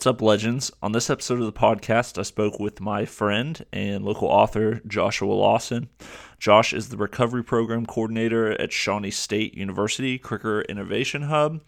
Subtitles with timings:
[0.00, 0.72] What's up, legends?
[0.82, 5.34] On this episode of the podcast, I spoke with my friend and local author, Joshua
[5.34, 5.90] Lawson.
[6.40, 11.60] Josh is the recovery program coordinator at Shawnee State University Kricker Innovation Hub.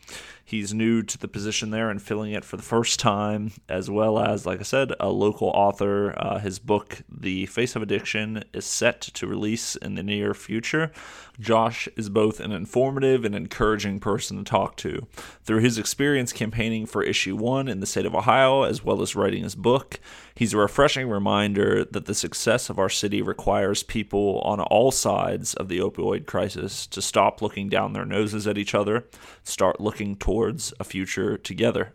[0.43, 4.19] He's new to the position there and filling it for the first time, as well
[4.19, 6.15] as, like I said, a local author.
[6.17, 10.91] Uh, his book, The Face of Addiction, is set to release in the near future.
[11.39, 15.07] Josh is both an informative and encouraging person to talk to.
[15.45, 19.15] Through his experience campaigning for issue one in the state of Ohio, as well as
[19.15, 20.01] writing his book,
[20.35, 25.55] he's a refreshing reminder that the success of our city requires people on all sides
[25.55, 29.07] of the opioid crisis to stop looking down their noses at each other,
[29.43, 31.95] start looking towards a future together.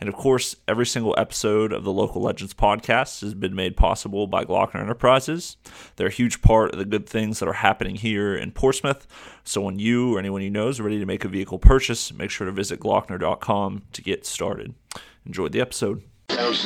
[0.00, 4.26] And of course, every single episode of the Local Legends podcast has been made possible
[4.26, 5.56] by Glockner Enterprises.
[5.96, 9.06] They're a huge part of the good things that are happening here in Portsmouth.
[9.44, 12.30] So when you or anyone you know is ready to make a vehicle purchase, make
[12.30, 14.74] sure to visit Glockner.com to get started.
[15.24, 16.02] Enjoy the episode.
[16.32, 16.56] Bernard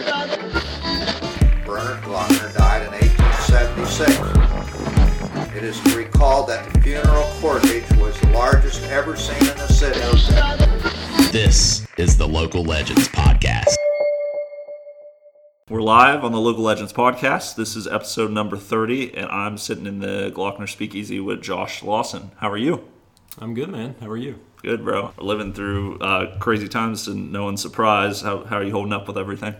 [2.04, 5.56] Glockner died in 1876.
[5.56, 9.98] It is recalled that the funeral cortege was the largest ever seen in the city.
[11.32, 13.74] This is the Local Legends Podcast.
[15.68, 17.56] We're live on the Local Legends podcast.
[17.56, 22.30] This is episode number 30, and I'm sitting in the Glockner Speakeasy with Josh Lawson.
[22.36, 22.84] How are you?
[23.38, 23.96] I'm good, man.
[23.98, 24.38] How are you?
[24.66, 25.12] Good, bro.
[25.16, 28.24] We're living through uh, crazy times and no one's surprised.
[28.24, 29.54] How, how are you holding up with everything?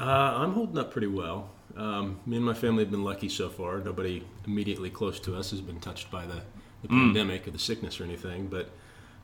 [0.00, 1.50] Uh, I'm holding up pretty well.
[1.76, 3.78] Um, me and my family have been lucky so far.
[3.78, 6.42] Nobody immediately close to us has been touched by the,
[6.82, 8.68] the pandemic or the sickness or anything, but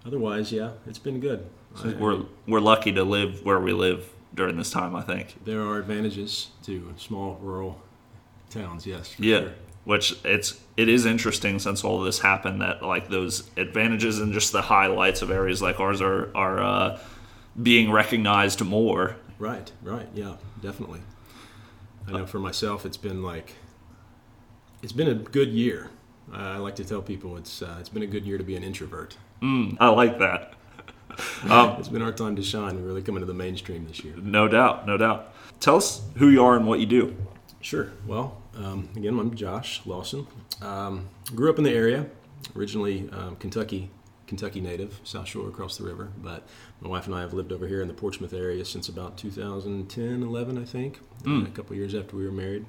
[0.06, 1.50] otherwise, yeah, it's been good.
[1.82, 5.44] I we're, we're lucky to live where we live during this time, I think.
[5.44, 7.82] there are advantages to small rural
[8.50, 9.16] towns, yes.
[9.18, 9.40] Yeah.
[9.40, 9.52] sure.
[9.84, 14.32] Which it's it is interesting since all of this happened that like those advantages and
[14.32, 16.98] just the highlights of areas like ours are are uh,
[17.60, 19.16] being recognized more.
[19.38, 21.00] Right, right, yeah, definitely.
[22.06, 23.54] I know for myself, it's been like,
[24.82, 25.90] it's been a good year.
[26.32, 28.62] I like to tell people it's uh, it's been a good year to be an
[28.62, 29.16] introvert.
[29.42, 30.54] Mm, I like that.
[31.50, 32.76] Um, It's been our time to shine.
[32.80, 34.14] We're really coming to the mainstream this year.
[34.16, 35.34] no doubt, no doubt.
[35.60, 37.14] Tell us who you are and what you do.
[37.60, 37.92] Sure.
[38.06, 40.26] Well, um, again, I'm Josh Lawson.
[40.60, 42.06] Um, grew up in the area,
[42.56, 43.90] originally um, Kentucky,
[44.26, 46.10] Kentucky native, South Shore across the river.
[46.22, 46.46] But
[46.80, 50.22] my wife and I have lived over here in the Portsmouth area since about 2010,
[50.22, 51.00] 11, I think.
[51.26, 52.64] uh, a couple years after we were married.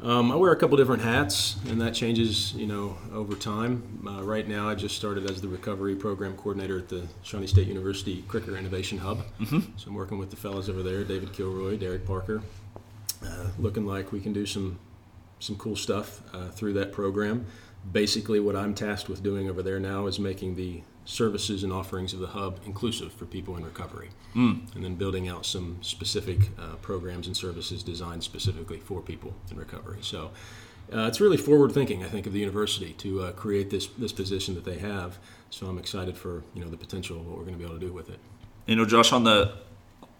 [0.00, 4.02] Um, I wear a couple different hats, and that changes, you know, over time.
[4.08, 7.68] Uh, right now, I just started as the recovery program coordinator at the Shawnee State
[7.68, 9.22] University Kricker Innovation Hub.
[9.76, 12.42] So I'm working with the fellows over there, David Kilroy, Derek Parker,
[13.24, 14.78] uh, looking like we can do some
[15.38, 17.46] some cool stuff uh, through that program.
[17.90, 22.12] Basically, what I'm tasked with doing over there now is making the services and offerings
[22.12, 24.10] of the hub inclusive for people in recovery,
[24.74, 29.56] and then building out some specific uh, programs and services designed specifically for people in
[29.56, 29.98] recovery.
[30.00, 30.30] So.
[30.92, 34.12] Uh, it's really forward thinking, I think, of the university to uh, create this this
[34.12, 35.18] position that they have.
[35.48, 37.78] So I'm excited for you know the potential of what we're going to be able
[37.78, 38.18] to do with it.
[38.66, 39.54] You know, Josh, on the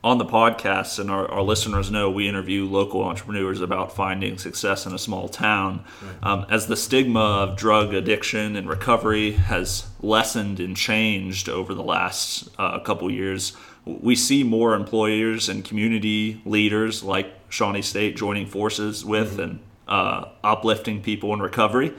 [0.04, 4.84] on the podcast, and our, our listeners know we interview local entrepreneurs about finding success
[4.84, 5.84] in a small town.
[6.24, 11.84] Um, as the stigma of drug addiction and recovery has lessened and changed over the
[11.84, 18.46] last uh, couple years, we see more employers and community leaders like Shawnee State joining
[18.46, 21.92] forces with and uh, uplifting people in recovery.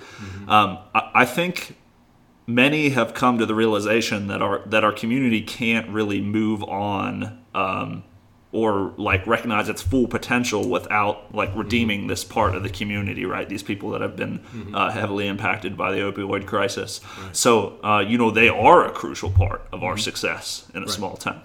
[0.47, 1.77] Um, I, I think
[2.47, 7.39] many have come to the realization that our that our community can't really move on
[7.53, 8.03] um,
[8.51, 13.47] or like recognize its full potential without like redeeming this part of the community right?
[13.49, 14.41] These people that have been
[14.73, 17.01] uh, heavily impacted by the opioid crisis.
[17.31, 21.17] So uh, you know they are a crucial part of our success in a small
[21.17, 21.41] town.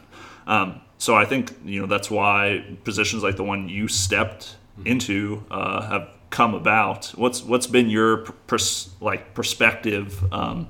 [0.46, 5.44] Um, so i think you know that's why positions like the one you stepped into
[5.50, 7.06] uh, have come about.
[7.16, 10.68] What's what's been your pers- like perspective um,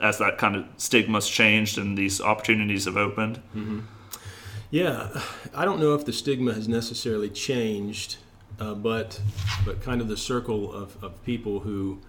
[0.00, 3.40] as that kind of stigma's changed and these opportunities have opened.
[4.70, 5.22] Yeah,
[5.54, 8.16] I don't know if the stigma has necessarily changed,
[8.60, 9.20] uh, but
[9.64, 12.00] but kind of the circle of, of people who,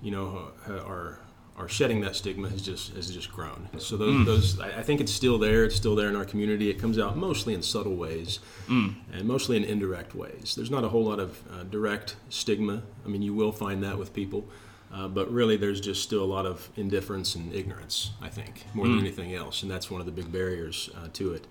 [0.00, 1.18] you know, are
[1.56, 3.68] are shedding that stigma has just has just grown.
[3.78, 5.64] So those, those I think it's still there.
[5.64, 6.70] It's still there in our community.
[6.70, 8.38] It comes out mostly in subtle ways,
[8.68, 10.54] and mostly in indirect ways.
[10.56, 12.82] There's not a whole lot of uh, direct stigma.
[13.04, 14.48] I mean, you will find that with people.
[14.94, 18.86] Uh, but really, there's just still a lot of indifference and ignorance, I think, more
[18.86, 19.62] than anything else.
[19.62, 21.46] And that's one of the big barriers uh, to it.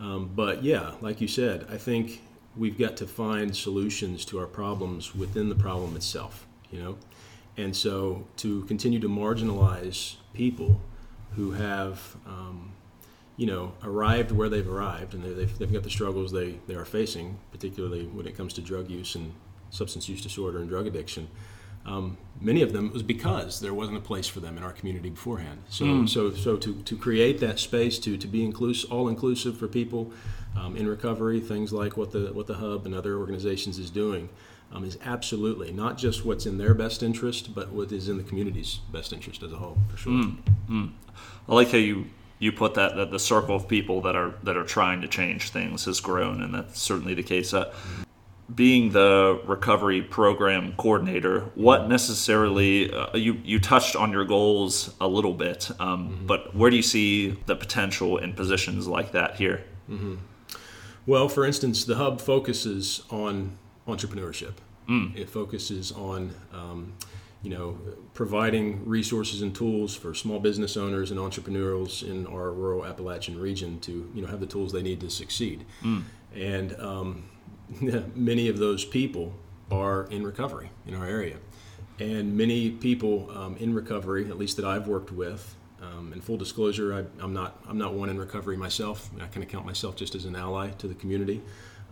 [0.00, 2.22] Um, but yeah, like you said, I think
[2.56, 6.96] we've got to find solutions to our problems within the problem itself, you know?
[7.58, 10.80] And so to continue to marginalize people
[11.36, 12.72] who have, um,
[13.36, 16.86] you know, arrived where they've arrived, and they've, they've got the struggles they, they are
[16.86, 19.32] facing, particularly when it comes to drug use and
[19.70, 21.28] substance use disorder and drug addiction.
[21.88, 25.10] Um, many of them was because there wasn't a place for them in our community
[25.10, 25.62] beforehand.
[25.68, 26.08] So, mm.
[26.08, 30.12] so, so to, to create that space to, to be inclusive, all inclusive for people
[30.56, 34.28] um, in recovery, things like what the what the hub and other organizations is doing,
[34.72, 38.24] um, is absolutely not just what's in their best interest, but what is in the
[38.24, 40.12] community's best interest as a whole, for sure.
[40.12, 40.36] Mm.
[40.68, 40.92] Mm.
[41.48, 42.06] I like how you
[42.38, 45.50] you put that that the circle of people that are that are trying to change
[45.50, 47.54] things has grown, and that's certainly the case.
[47.54, 47.72] Uh,
[48.54, 55.08] being the recovery program coordinator, what necessarily uh, you you touched on your goals a
[55.08, 56.26] little bit, um, mm-hmm.
[56.26, 59.64] but where do you see the potential in positions like that here?
[59.90, 60.16] Mm-hmm.
[61.06, 63.56] Well, for instance, the hub focuses on
[63.86, 64.54] entrepreneurship.
[64.88, 65.16] Mm.
[65.16, 66.94] It focuses on um,
[67.42, 67.78] you know,
[68.14, 73.78] providing resources and tools for small business owners and entrepreneurs in our rural Appalachian region
[73.80, 75.64] to, you know, have the tools they need to succeed.
[75.82, 76.02] Mm.
[76.34, 77.24] And um,
[78.14, 79.34] many of those people
[79.70, 81.36] are in recovery in our area.
[81.98, 86.36] And many people um, in recovery, at least that I've worked with, um, in full
[86.36, 89.10] disclosure, I, am not I'm not one in recovery myself.
[89.16, 91.42] I kind of count myself just as an ally to the community.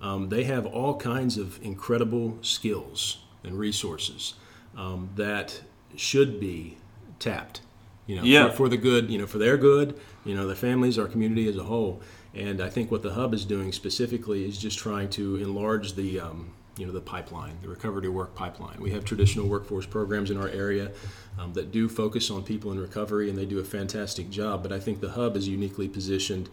[0.03, 4.35] Um, they have all kinds of incredible skills and resources
[4.77, 5.63] um, that
[5.95, 6.77] should be
[7.19, 7.61] tapped.
[8.07, 8.51] You know, yeah.
[8.51, 11.49] for, for, the good, you know, for their good, you know, their families, our community
[11.49, 12.01] as a whole.
[12.37, 16.21] And I think what the hub is doing specifically is just trying to enlarge the,
[16.21, 18.77] um, you know, the pipeline, the recovery to work pipeline.
[18.79, 20.93] We have traditional workforce programs in our area
[21.39, 24.63] um, that do focus on people in recovery, and they do a fantastic job.
[24.63, 26.51] But I think the hub is uniquely positioned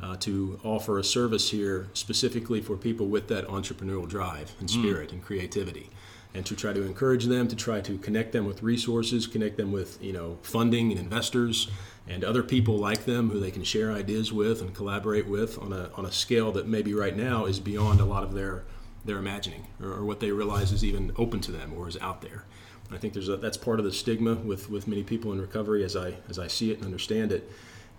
[0.00, 4.72] uh, to offer a service here specifically for people with that entrepreneurial drive and mm.
[4.72, 5.14] spirit mm.
[5.14, 5.90] and creativity
[6.34, 9.70] and to try to encourage them to try to connect them with resources connect them
[9.70, 11.70] with you know funding and investors
[12.06, 15.72] and other people like them who they can share ideas with and collaborate with on
[15.72, 18.64] a, on a scale that maybe right now is beyond a lot of their
[19.04, 22.22] their imagining or, or what they realize is even open to them or is out
[22.22, 22.44] there.
[22.90, 25.84] I think there's a, that's part of the stigma with, with many people in recovery
[25.84, 27.50] as I as I see it and understand it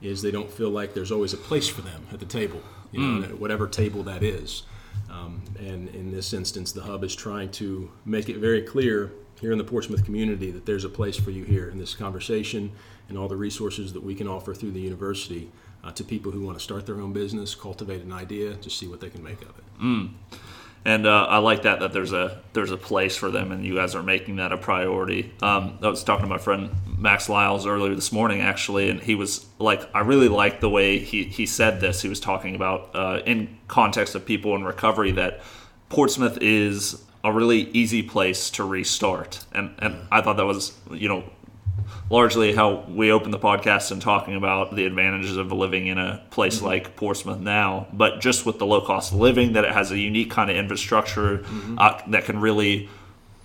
[0.01, 2.61] is they don't feel like there's always a place for them at the table
[2.91, 3.39] you know mm.
[3.39, 4.63] whatever table that is.
[5.09, 9.51] Um, and in this instance, the hub is trying to make it very clear here
[9.51, 12.71] in the Portsmouth community that there's a place for you here in this conversation
[13.09, 15.49] and all the resources that we can offer through the university
[15.83, 18.87] uh, to people who want to start their own business, cultivate an idea, to see
[18.87, 19.79] what they can make of it.
[19.81, 20.09] Mm
[20.85, 23.75] and uh, I like that that there's a there's a place for them, and you
[23.75, 25.33] guys are making that a priority.
[25.41, 29.15] Um, I was talking to my friend Max Lyles earlier this morning, actually, and he
[29.15, 32.03] was like, I really like the way he he said this.
[32.03, 35.41] He was talking about uh, in context of people in recovery that
[35.89, 41.09] Portsmouth is a really easy place to restart, and and I thought that was you
[41.09, 41.23] know
[42.09, 46.23] largely how we opened the podcast and talking about the advantages of living in a
[46.29, 46.65] place mm-hmm.
[46.65, 49.97] like Portsmouth now, but just with the low cost of living, that it has a
[49.97, 51.77] unique kind of infrastructure mm-hmm.
[51.77, 52.89] uh, that can really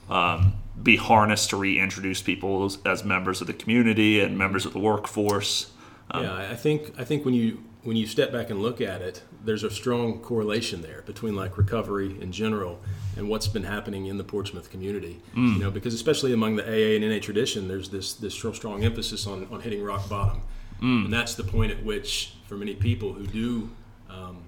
[0.09, 4.73] um, be harnessed to reintroduce people as, as, members of the community and members of
[4.73, 5.71] the workforce.
[6.11, 9.01] Um, yeah, I think I think when you when you step back and look at
[9.01, 12.81] it, there's a strong correlation there between like recovery in general
[13.17, 15.21] and what's been happening in the Portsmouth community.
[15.35, 15.55] Mm.
[15.55, 19.27] You know, because especially among the AA and NA tradition, there's this this strong emphasis
[19.27, 20.43] on, on hitting rock bottom,
[20.81, 21.05] mm.
[21.05, 23.71] and that's the point at which, for many people who do,
[24.09, 24.45] um,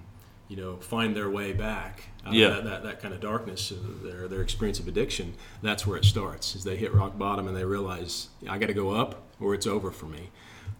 [0.47, 2.47] you know, find their way back out yeah.
[2.47, 5.97] of that, that, that, kind of darkness, uh, their their experience of addiction, that's where
[5.97, 6.55] it starts.
[6.55, 9.67] Is they hit rock bottom and they realize I got to go up or it's
[9.67, 10.29] over for me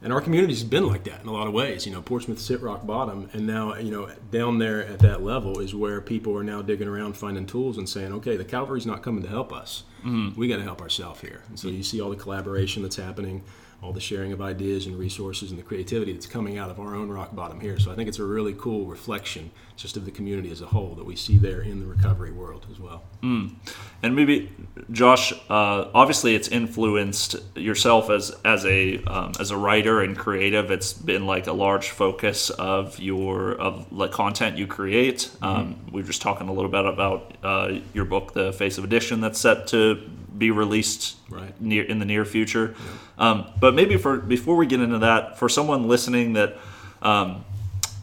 [0.04, 1.86] and our community's been like that in a lot of ways.
[1.86, 5.60] You know, Portsmouth hit rock bottom, and now you know down there at that level
[5.60, 9.02] is where people are now digging around, finding tools, and saying, okay, the Calvary's not
[9.02, 9.84] coming to help us.
[10.06, 10.40] Mm-hmm.
[10.40, 11.44] We got to help ourselves here.
[11.48, 13.44] And so you see all the collaboration that's happening
[13.84, 16.96] all the sharing of ideas and resources and the creativity that's coming out of our
[16.96, 17.78] own rock bottom here.
[17.78, 20.96] So I think it's a really cool reflection just of the community as a whole
[20.96, 23.04] that we see there in the recovery world as well.
[23.22, 23.56] Mm.
[24.02, 24.52] And maybe
[24.92, 30.72] Josh, uh, obviously it's influenced yourself as as a um, as a writer and creative.
[30.72, 35.18] It's been like a large focus of your of the content you create.
[35.18, 35.46] Mm-hmm.
[35.46, 38.84] Um, we are just talking a little bit about uh, your book, The Face of
[38.84, 41.60] Addiction, that's set to be released right.
[41.62, 42.76] near in the near future.
[42.78, 43.30] Yeah.
[43.30, 46.58] Um, but maybe for before we get into that, for someone listening that
[47.02, 47.46] um,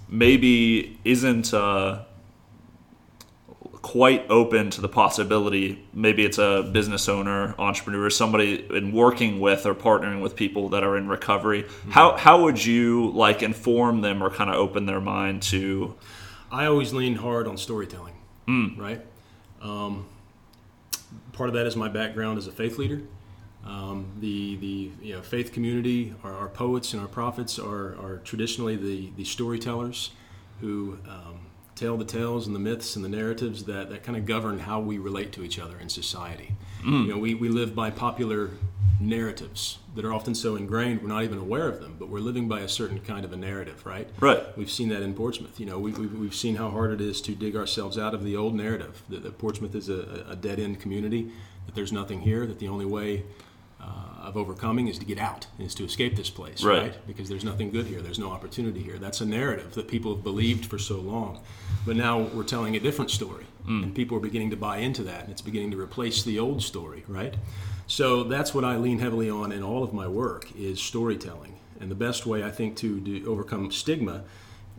[0.09, 2.05] maybe isn't uh,
[3.83, 9.67] quite open to the possibility, maybe it's a business owner, entrepreneur, somebody in working with
[9.67, 11.63] or partnering with people that are in recovery.
[11.63, 11.91] Mm-hmm.
[11.91, 15.95] How how would you like inform them or kind of open their mind to?
[16.53, 18.15] I always lean hard on storytelling,
[18.49, 18.77] mm.
[18.77, 19.01] right?
[19.63, 20.07] Um,
[21.33, 23.03] part of that is my background as a faith leader.
[23.65, 28.21] Um, the the you know, faith community, our, our, poets and our prophets are, are
[28.25, 30.13] traditionally the, the storytellers
[30.63, 31.40] who um,
[31.81, 34.81] tell the tales and the myths and the narratives that, that kind of govern how
[34.81, 36.53] we relate to each other in society.
[36.83, 37.07] Mm.
[37.07, 38.51] You know, we, we live by popular
[39.01, 42.49] narratives that are often so ingrained we're not even aware of them, but we're living
[42.49, 44.11] by a certain kind of a narrative, right?
[44.21, 44.57] Right.
[44.59, 45.59] We've seen that in Portsmouth.
[45.59, 48.25] You know, we, we've, we've seen how hard it is to dig ourselves out of
[48.25, 51.31] the old narrative that, that Portsmouth is a, a dead end community,
[51.65, 53.25] that there's nothing here, that the only way
[53.81, 53.85] uh,
[54.21, 56.83] of overcoming is to get out, is to escape this place, right.
[56.83, 57.07] right?
[57.07, 58.99] Because there's nothing good here, there's no opportunity here.
[58.99, 61.41] That's a narrative that people have believed for so long.
[61.87, 63.83] But now we're telling a different story, mm.
[63.83, 66.63] and people are beginning to buy into that, and it's beginning to replace the old
[66.63, 67.35] story, right?
[67.87, 71.57] So that's what I lean heavily on in all of my work is storytelling.
[71.81, 74.25] And the best way I think to do, overcome stigma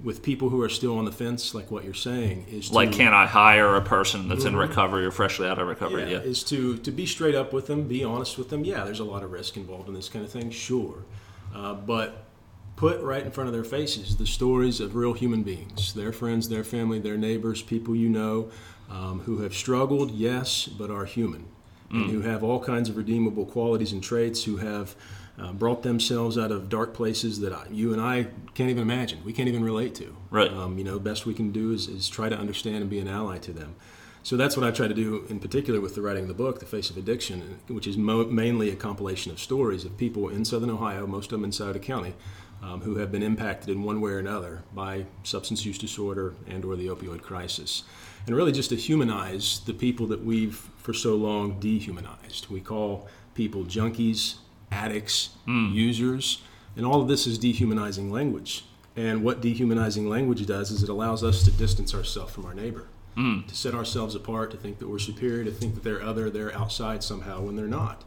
[0.04, 2.92] with people who are still on the fence, like what you're saying, is to, like,
[2.92, 4.56] can I hire a person that's mm-hmm.
[4.56, 6.04] in recovery or freshly out of recovery?
[6.04, 8.64] Yeah, yeah, is to to be straight up with them, be honest with them.
[8.64, 11.04] Yeah, there's a lot of risk involved in this kind of thing, sure,
[11.54, 12.24] uh, but
[12.82, 16.50] put right in front of their faces the stories of real human beings, their friends,
[16.50, 18.50] their family, their neighbors, people you know,
[18.90, 21.46] um, who have struggled, yes, but are human,
[21.92, 22.02] mm.
[22.02, 24.96] and who have all kinds of redeemable qualities and traits, who have
[25.38, 29.20] uh, brought themselves out of dark places that I, you and I can't even imagine.
[29.24, 30.18] We can't even relate to.
[30.32, 30.52] Right.
[30.52, 33.08] Um, you know, best we can do is, is try to understand and be an
[33.08, 33.76] ally to them.
[34.24, 36.60] So that's what I try to do in particular with the writing of the book,
[36.60, 40.46] The Face of Addiction, which is mo- mainly a compilation of stories of people in
[40.46, 42.14] Southern Ohio, most of them in Scioto County,
[42.62, 46.64] um, who have been impacted in one way or another by substance use disorder and
[46.64, 47.84] or the opioid crisis.
[48.28, 52.50] And really just to humanize the people that we've for so long dehumanized.
[52.50, 54.36] We call people junkies,
[54.72, 55.74] addicts, mm.
[55.74, 56.42] users,
[56.76, 58.66] and all of this is dehumanizing language.
[58.96, 62.88] And what dehumanizing language does is it allows us to distance ourselves from our neighbor,
[63.16, 63.48] mm.
[63.48, 66.56] to set ourselves apart, to think that we're superior, to think that they're other, they're
[66.56, 68.04] outside somehow when they're not.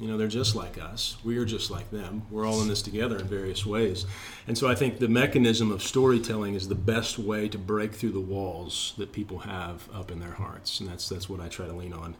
[0.00, 1.16] You know, they're just like us.
[1.22, 2.22] We are just like them.
[2.30, 4.04] We're all in this together in various ways.
[4.48, 8.12] And so I think the mechanism of storytelling is the best way to break through
[8.12, 10.80] the walls that people have up in their hearts.
[10.80, 12.16] And that's, that's what I try to lean on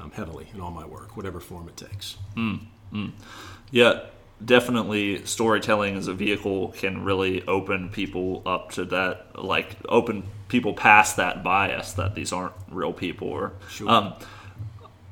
[0.00, 2.16] um, heavily in all my work, whatever form it takes.
[2.36, 2.66] Mm.
[2.92, 3.12] Mm.
[3.70, 4.00] Yeah,
[4.44, 10.74] definitely storytelling as a vehicle can really open people up to that, like open people
[10.74, 13.28] past that bias that these aren't real people.
[13.28, 13.88] Or, sure.
[13.88, 14.14] um,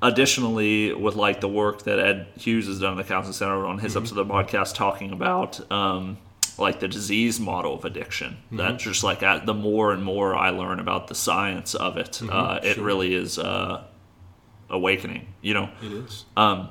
[0.03, 3.79] additionally, with like the work that Ed Hughes has done at the Counseling Center on
[3.79, 3.99] his mm-hmm.
[3.99, 5.71] episode of the podcast talking about.
[5.71, 6.19] Um,
[6.59, 8.37] like the disease model of addiction.
[8.47, 8.57] Mm-hmm.
[8.57, 12.31] That just like the more and more I learn about the science of it, mm-hmm.
[12.31, 12.85] uh, it sure.
[12.85, 13.85] really is uh,
[14.69, 15.29] awakening.
[15.41, 16.25] You know, it is.
[16.37, 16.71] Um,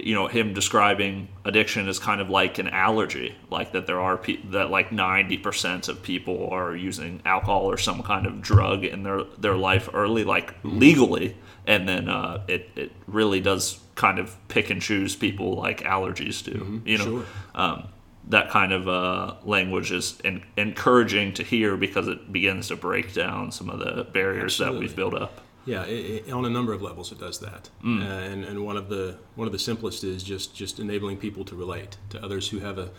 [0.00, 4.16] you know him describing addiction as kind of like an allergy like that there are
[4.16, 9.02] pe- that like 90% of people are using alcohol or some kind of drug in
[9.02, 10.78] their their life early like mm-hmm.
[10.78, 15.80] legally and then uh, it, it really does kind of pick and choose people like
[15.82, 16.86] allergies do mm-hmm.
[16.86, 17.24] you know sure.
[17.54, 17.88] um,
[18.28, 23.14] that kind of uh, language is in- encouraging to hear because it begins to break
[23.14, 24.74] down some of the barriers Absolutely.
[24.74, 27.68] that we've built up yeah, it, it, on a number of levels, it does that,
[27.84, 28.00] mm.
[28.00, 31.44] uh, and and one of the one of the simplest is just just enabling people
[31.44, 32.90] to relate to others who have a,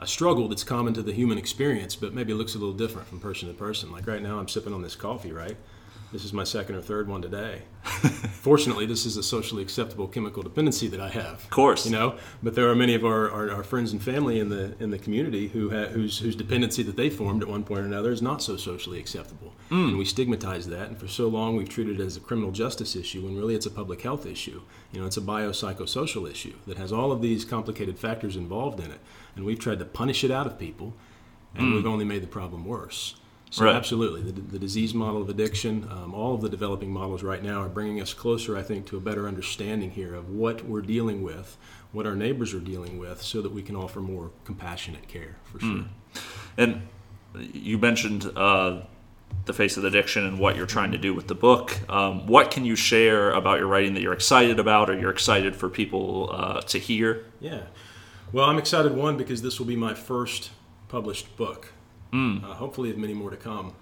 [0.00, 3.20] a struggle that's common to the human experience, but maybe looks a little different from
[3.20, 3.92] person to person.
[3.92, 5.56] Like right now, I'm sipping on this coffee, right?
[6.10, 7.62] This is my second or third one today.
[7.84, 11.34] Fortunately, this is a socially acceptable chemical dependency that I have.
[11.34, 12.16] Of course, you know.
[12.42, 14.98] But there are many of our, our, our friends and family in the in the
[14.98, 18.22] community who ha- whose whose dependency that they formed at one point or another is
[18.22, 19.88] not so socially acceptable, mm.
[19.88, 20.88] and we stigmatize that.
[20.88, 23.66] And for so long, we've treated it as a criminal justice issue when really it's
[23.66, 24.62] a public health issue.
[24.92, 28.90] You know, it's a biopsychosocial issue that has all of these complicated factors involved in
[28.90, 29.00] it,
[29.36, 30.94] and we've tried to punish it out of people,
[31.54, 31.74] and mm.
[31.74, 33.16] we've only made the problem worse.
[33.50, 33.74] So right.
[33.74, 37.62] absolutely, the, the, disease model of addiction, um, all of the developing models right now
[37.62, 41.22] are bringing us closer, I think, to a better understanding here of what we're dealing
[41.22, 41.56] with,
[41.92, 45.60] what our neighbors are dealing with, so that we can offer more compassionate care for
[45.60, 45.68] sure.
[45.68, 45.88] Mm.
[46.58, 46.82] And
[47.54, 48.82] you mentioned uh,
[49.46, 51.78] the face of addiction and what you're trying to do with the book.
[51.90, 55.56] Um, what can you share about your writing that you're excited about, or you're excited
[55.56, 57.24] for people uh, to hear?
[57.40, 57.62] Yeah,
[58.30, 60.50] well, I'm excited one because this will be my first
[60.88, 61.72] published book.
[62.12, 62.42] Mm.
[62.42, 63.72] Uh, hopefully, have many more to come.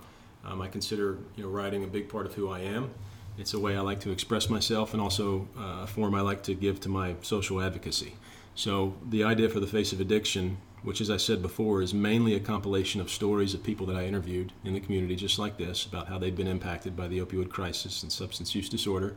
[0.45, 2.90] Um, I consider you know writing a big part of who I am.
[3.38, 6.42] It's a way I like to express myself, and also uh, a form I like
[6.45, 8.14] to give to my social advocacy.
[8.54, 12.35] So the idea for the face of addiction, which, as I said before, is mainly
[12.35, 15.85] a compilation of stories of people that I interviewed in the community, just like this,
[15.85, 19.14] about how they've been impacted by the opioid crisis and substance use disorder.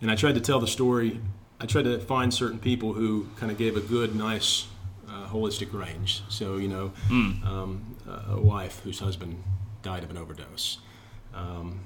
[0.00, 1.20] And I tried to tell the story.
[1.60, 4.66] I tried to find certain people who kind of gave a good, nice
[5.20, 6.22] uh, holistic range.
[6.28, 7.44] So, you know, mm.
[7.46, 7.96] um,
[8.28, 9.42] a wife whose husband
[9.82, 10.78] died of an overdose.
[11.34, 11.80] Um,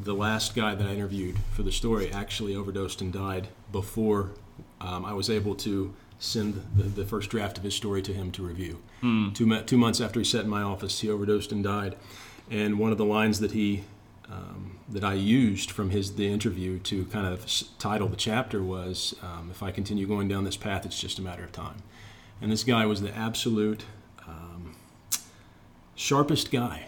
[0.00, 4.30] the last guy that I interviewed for the story actually overdosed and died before
[4.80, 8.30] um, I was able to send the, the first draft of his story to him
[8.32, 8.78] to review.
[9.34, 11.96] Two, two months after he sat in my office, he overdosed and died.
[12.50, 13.84] And one of the lines that he
[14.30, 17.46] um, that I used from his the interview to kind of
[17.78, 21.22] title the chapter was, um, "If I continue going down this path, it's just a
[21.22, 21.82] matter of time."
[22.42, 23.84] And this guy was the absolute
[24.26, 24.74] um,
[25.94, 26.86] sharpest guy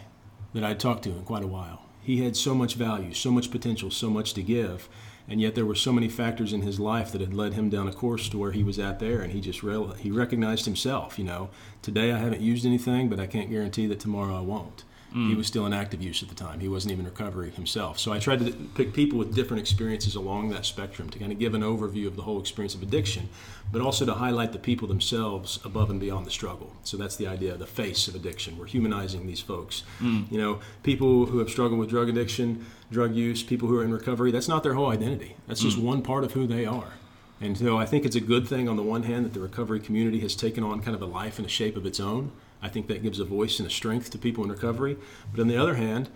[0.52, 1.86] that I'd talked to in quite a while.
[2.02, 4.88] He had so much value, so much potential, so much to give,
[5.28, 7.86] and yet there were so many factors in his life that had led him down
[7.86, 11.20] a course to where he was at there, and he just real he recognized himself.
[11.20, 11.50] You know,
[11.82, 14.82] today I haven't used anything, but I can't guarantee that tomorrow I won't.
[15.14, 15.36] He mm.
[15.36, 16.58] was still in active use at the time.
[16.58, 18.00] He wasn't even in recovery himself.
[18.00, 21.38] So I tried to pick people with different experiences along that spectrum to kind of
[21.38, 23.28] give an overview of the whole experience of addiction,
[23.70, 26.74] but also to highlight the people themselves above and beyond the struggle.
[26.82, 28.58] So that's the idea, of the face of addiction.
[28.58, 29.84] We're humanizing these folks.
[30.00, 30.32] Mm.
[30.32, 33.92] You know, people who have struggled with drug addiction, drug use, people who are in
[33.92, 35.36] recovery, that's not their whole identity.
[35.46, 35.84] That's just mm.
[35.84, 36.94] one part of who they are.
[37.40, 39.78] And so I think it's a good thing on the one hand that the recovery
[39.78, 42.32] community has taken on kind of a life and a shape of its own.
[42.64, 44.96] I think that gives a voice and a strength to people in recovery.
[45.30, 46.08] But on the other hand,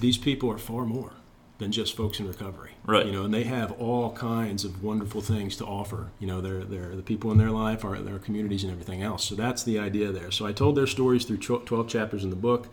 [0.00, 1.12] these people are far more
[1.58, 2.70] than just folks in recovery.
[2.86, 3.04] Right.
[3.04, 6.08] You know, and they have all kinds of wonderful things to offer.
[6.20, 9.24] You know, they're, they're the people in their life, our, their communities, and everything else.
[9.24, 10.30] So that's the idea there.
[10.30, 12.68] So I told their stories through 12 chapters in the book.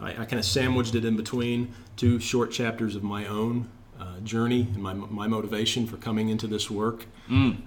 [0.00, 3.68] I, I kind of sandwiched it in between two short chapters of my own
[4.00, 7.06] uh, journey and my, my motivation for coming into this work.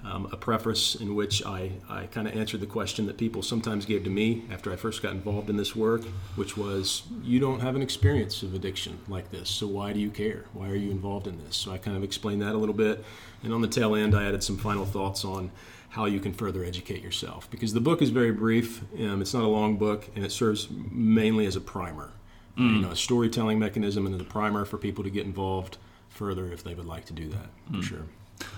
[0.05, 3.86] Um, a preface in which I, I kind of answered the question that people sometimes
[3.86, 6.03] gave to me after I first got involved in this work,
[6.36, 10.12] which was, You don't have an experience of addiction like this, so why do you
[10.12, 10.46] care?
[10.53, 11.55] Why are you involved in this?
[11.55, 13.03] So I kind of explained that a little bit.
[13.43, 15.51] And on the tail end, I added some final thoughts on
[15.89, 17.50] how you can further educate yourself.
[17.50, 20.67] Because the book is very brief, um, it's not a long book, and it serves
[20.69, 22.12] mainly as a primer.
[22.60, 25.77] You know, a storytelling mechanism and a primer for people to get involved
[26.17, 28.05] further if they would like to do that, for sure.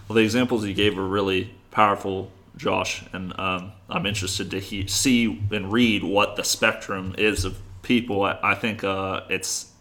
[0.07, 4.87] Well, the examples you gave were really powerful, Josh, and um, I'm interested to he-
[4.87, 8.23] see and read what the spectrum is of people.
[8.23, 9.71] I, I think uh, it's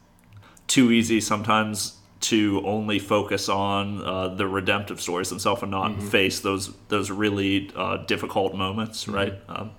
[0.66, 6.40] too easy sometimes to only focus on uh, the redemptive stories themselves and not face
[6.40, 9.34] those those really uh, difficult moments, right?
[9.48, 9.70] Um,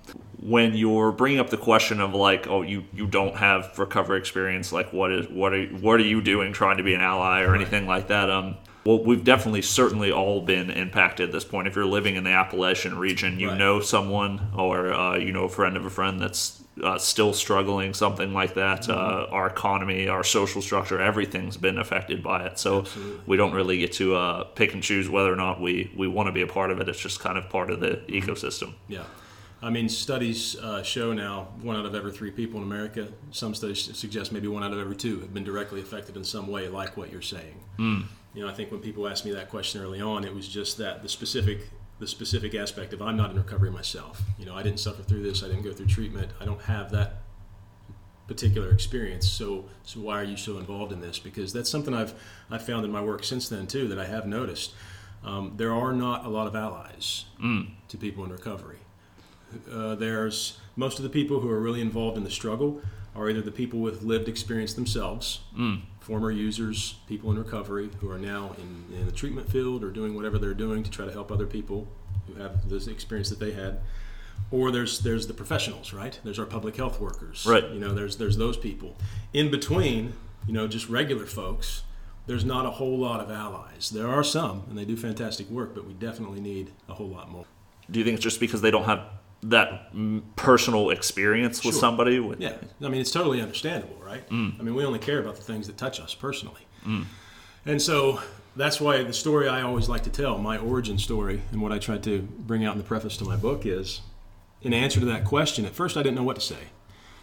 [0.42, 4.72] when you're bringing up the question of like, oh, you you don't have recovery experience,
[4.72, 7.54] like what is what are what are you doing trying to be an ally or
[7.54, 8.30] anything like that?
[8.30, 11.68] Um, well, we've definitely certainly all been impacted at this point.
[11.68, 13.58] If you're living in the Appalachian region, you Right.
[13.58, 17.92] know someone or uh, you know a friend of a friend that's uh, still struggling,
[17.92, 18.88] something like that.
[18.88, 22.58] Uh, our economy, our social structure, everything's been affected by it.
[22.58, 22.84] So
[23.26, 26.28] we don't really get to uh, pick and choose whether or not we, we want
[26.28, 26.88] to be a part of it.
[26.88, 28.72] It's just kind of part of the ecosystem.
[28.88, 29.02] Yeah.
[29.62, 33.54] I mean, studies uh, show now one out of every three people in America, some
[33.54, 36.68] studies suggest maybe one out of every two have been directly affected in some way,
[36.68, 38.08] like what you're saying.
[38.34, 40.78] You know, I think when people asked me that question early on, it was just
[40.78, 44.22] that the specific the specific aspect of I'm not in recovery myself.
[44.38, 45.42] You know, I didn't suffer through this.
[45.42, 46.30] I didn't go through treatment.
[46.40, 47.20] I don't have that
[48.26, 49.28] particular experience.
[49.28, 51.18] So, so why are you so involved in this?
[51.18, 52.14] Because that's something I've
[52.50, 54.72] I've found in my work since then too that I have noticed.
[55.22, 57.26] Um, there are not a lot of allies
[57.88, 58.78] to people in recovery.
[59.70, 62.80] Uh, there's most of the people who are really involved in the struggle
[63.14, 65.40] are either the people with lived experience themselves,
[66.00, 70.14] former users, people in recovery who are now in, in the treatment field or doing
[70.14, 71.86] whatever they're doing to try to help other people
[72.26, 73.80] who have this experience that they had.
[74.50, 76.18] Or there's there's the professionals, right?
[76.24, 77.68] There's our public health workers, Right.
[77.70, 78.96] You know, there's there's those people.
[79.32, 80.14] In between,
[80.46, 81.84] you know, just regular folks.
[82.26, 83.90] There's not a whole lot of allies.
[83.90, 87.28] There are some, and they do fantastic work, but we definitely need a whole lot
[87.30, 87.44] more.
[87.90, 89.00] Do you think it's just because they don't have
[89.42, 91.80] that mm, personal experience with Sure.
[91.80, 92.20] somebody?
[92.20, 94.22] With, Yeah, I mean it's totally understandable, right?
[94.30, 96.62] I mean we only care about the things that touch us personally,
[97.64, 98.20] and so
[98.56, 101.78] that's why the story I always like to tell, my origin story, and what I
[101.78, 104.00] tried to bring out in the preface to my book is,
[104.62, 105.64] in answer to that question.
[105.64, 106.64] At first, I didn't know what to say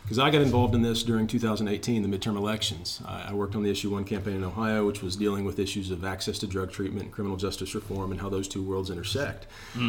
[0.08, 3.02] because I got involved in this during 2018, the midterm elections.
[3.06, 5.92] I, I worked on the Issue One campaign in Ohio, which was dealing with issues
[5.92, 9.48] of access to drug treatment and criminal justice reform and how those two worlds intersect.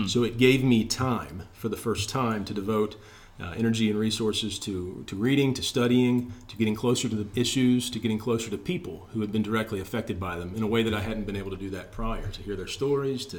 [0.09, 2.97] So it gave me time for the first time to devote
[3.41, 7.89] uh, energy and resources to, to reading, to studying, to getting closer to the issues,
[7.91, 10.83] to getting closer to people who had been directly affected by them in a way
[10.83, 13.39] that I hadn't been able to do that prior, to hear their stories, to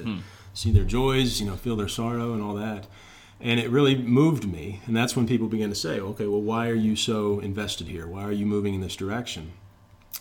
[0.54, 2.88] see their joys, you know, feel their sorrow and all that.
[3.42, 4.82] And it really moved me.
[4.86, 8.06] And that's when people began to say, okay, well, why are you so invested here?
[8.08, 9.54] Why are you moving in this direction?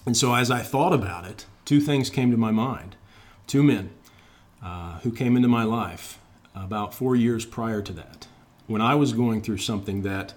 [0.07, 2.95] And so as I thought about it, two things came to my mind.
[3.47, 3.91] Two men
[4.65, 6.19] uh, who came into my life
[6.55, 8.27] about four years prior to that,
[8.67, 10.35] when I was going through something that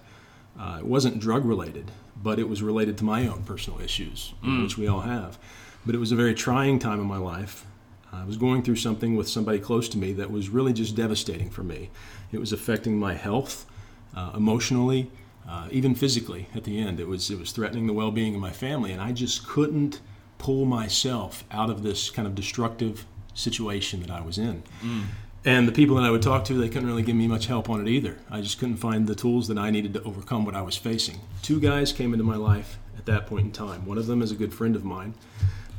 [0.58, 1.90] uh, it wasn't drug related,
[2.22, 5.38] but it was related to my own personal issues, which we all have.
[5.84, 7.66] but it was a very trying time in my life.
[8.12, 11.50] I was going through something with somebody close to me that was really just devastating
[11.50, 11.90] for me.
[12.30, 13.66] It was affecting my health,
[14.14, 15.10] uh, emotionally,
[15.48, 16.48] uh, even physically.
[16.54, 19.12] At the end, it was it was threatening the well-being of my family, and I
[19.12, 20.00] just couldn't
[20.38, 24.62] pull myself out of this kind of destructive situation that I was in.
[24.82, 25.04] Mm.
[25.44, 27.68] And the people that I would talk to, they couldn't really give me much help
[27.68, 28.18] on it either.
[28.30, 31.18] I just couldn't find the tools that I needed to overcome what I was facing.
[31.42, 33.84] Two guys came into my life at that point in time.
[33.84, 35.14] One of them is a good friend of mine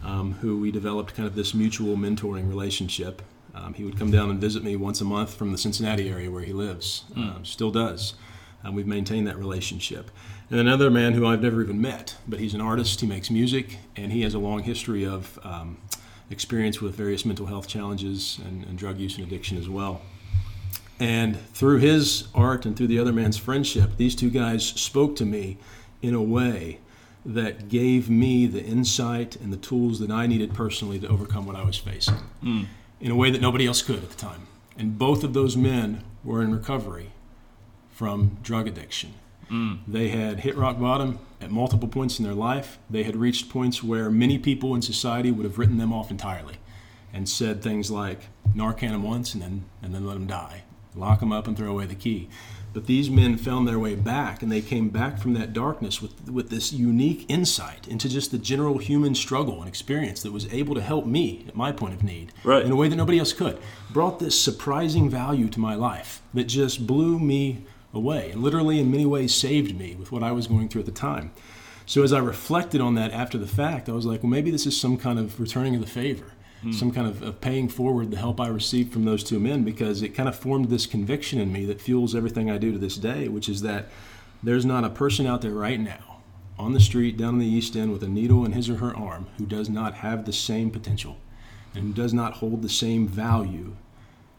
[0.04, 3.22] um, who we developed kind of this mutual mentoring relationship.
[3.56, 6.32] Um, he would come down and visit me once a month from the Cincinnati area
[6.32, 7.36] where he lives, mm.
[7.36, 8.16] um, still does.
[8.64, 10.10] Um, we've maintained that relationship.
[10.50, 13.78] And another man who I've never even met, but he's an artist, he makes music,
[13.96, 15.78] and he has a long history of um,
[16.30, 20.02] experience with various mental health challenges and, and drug use and addiction as well.
[21.00, 25.26] And through his art and through the other man's friendship, these two guys spoke to
[25.26, 25.58] me
[26.02, 26.80] in a way
[27.26, 31.56] that gave me the insight and the tools that I needed personally to overcome what
[31.56, 32.68] I was facing mm.
[33.00, 34.48] in a way that nobody else could at the time.
[34.78, 37.12] And both of those men were in recovery
[37.92, 39.14] from drug addiction.
[39.50, 39.80] Mm.
[39.88, 42.80] They had hit rock bottom at multiple points in their life.
[42.90, 46.56] They had reached points where many people in society would have written them off entirely
[47.14, 48.22] and said things like,
[48.56, 50.64] Narcan them once and then, and then let them die.
[50.96, 52.30] Lock them up and throw away the key.
[52.74, 56.30] But these men found their way back, and they came back from that darkness with,
[56.30, 60.74] with this unique insight into just the general human struggle and experience that was able
[60.74, 62.66] to help me at my point of need right.
[62.66, 63.60] in a way that nobody else could.
[63.92, 68.90] Brought this surprising value to my life that just blew me away and literally, in
[68.90, 71.32] many ways, saved me with what I was going through at the time.
[71.86, 74.66] So, as I reflected on that after the fact, I was like, well, maybe this
[74.66, 76.32] is some kind of returning of the favor
[76.64, 76.74] mm.
[76.74, 80.02] some kind of, of, paying forward the help I received from those two men because
[80.02, 82.98] it kind of formed this conviction in me that fuels everything I do to this
[82.98, 83.90] day, which is that
[84.42, 86.22] there's not a person out there right now
[86.58, 88.96] on the street down in the East End with a needle in his or her
[88.96, 91.18] arm who does not have the same potential
[91.74, 93.76] and who does not hold the same value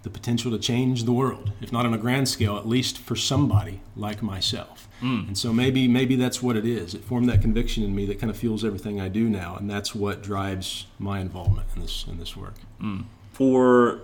[0.04, 3.16] the potential to change the world, if not on a grand scale, at least for
[3.16, 4.86] somebody like myself.
[5.02, 5.28] Mm.
[5.28, 6.94] And so maybe maybe that's what it is.
[6.94, 9.68] It formed that conviction in me that kind of fuels everything I do now, and
[9.68, 12.54] that's what drives my involvement in this in this work.
[12.80, 13.04] Mm.
[13.32, 14.02] For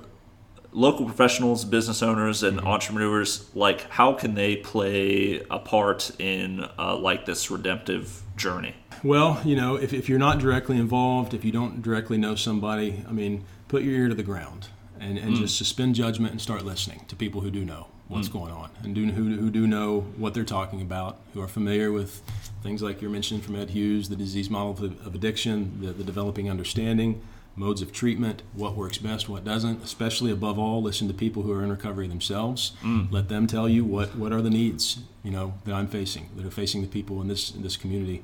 [0.73, 2.67] local professionals, business owners, and mm-hmm.
[2.67, 8.75] entrepreneurs, like how can they play a part in uh, like this redemptive journey?
[9.05, 13.05] Well, you know, if, if you're not directly involved, if you don't directly know somebody,
[13.09, 14.69] I mean, put your ear to the ground
[15.01, 15.39] and, and mm.
[15.39, 18.33] just suspend judgment and start listening to people who do know what's mm.
[18.33, 21.91] going on and do, who, who do know what they're talking about, who are familiar
[21.91, 22.23] with
[22.63, 26.05] things like you're mentioning from Ed Hughes, the disease model of, of addiction, the, the
[26.05, 27.23] developing understanding,
[27.57, 29.83] modes of treatment, what works best, what doesn't.
[29.83, 32.73] Especially above all, listen to people who are in recovery themselves.
[32.83, 33.11] Mm.
[33.11, 36.47] Let them tell you what, what are the needs you know that I'm facing, that
[36.47, 38.23] are facing the people in this in this community,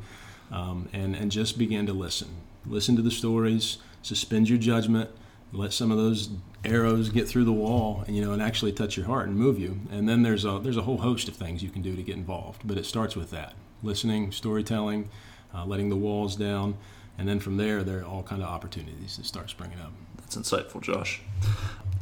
[0.50, 2.28] um, and and just begin to listen.
[2.64, 3.78] Listen to the stories.
[4.02, 5.10] Suspend your judgment
[5.52, 6.30] let some of those
[6.66, 9.58] arrows get through the wall and you know and actually touch your heart and move
[9.58, 9.80] you.
[9.90, 12.16] And then there's a there's a whole host of things you can do to get
[12.16, 13.54] involved but it starts with that.
[13.82, 15.08] Listening storytelling
[15.54, 16.76] uh, letting the walls down.
[17.18, 19.92] And then from there there are all kind of opportunities that start springing up.
[20.18, 21.22] That's insightful josh.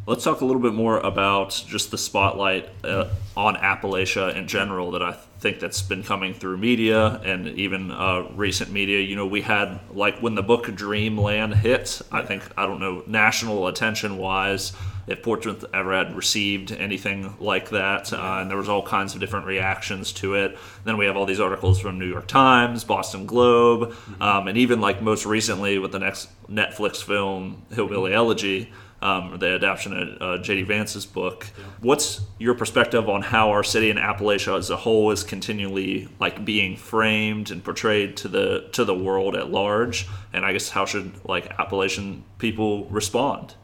[0.07, 4.90] Let's talk a little bit more about just the spotlight uh, on Appalachia in general
[4.90, 9.00] that I think that's been coming through media and even uh, recent media.
[9.00, 12.00] You know, we had like when the book Dreamland hit.
[12.11, 14.72] I think I don't know national attention wise
[15.07, 19.20] if Portsmouth ever had received anything like that, uh, and there was all kinds of
[19.20, 20.57] different reactions to it.
[20.85, 24.22] Then we have all these articles from New York Times, Boston Globe, mm-hmm.
[24.22, 28.72] um, and even like most recently with the next Netflix film Hillbilly Elegy
[29.05, 30.62] um, the adaptation of uh, J.D.
[30.62, 31.47] Vance's book.
[31.57, 31.64] Yeah.
[31.81, 36.43] What's your perspective on how our city and Appalachia as a whole is continually like
[36.45, 40.09] being framed and portrayed to the to the world at large?
[40.33, 43.55] And I guess how should like Appalachian people respond?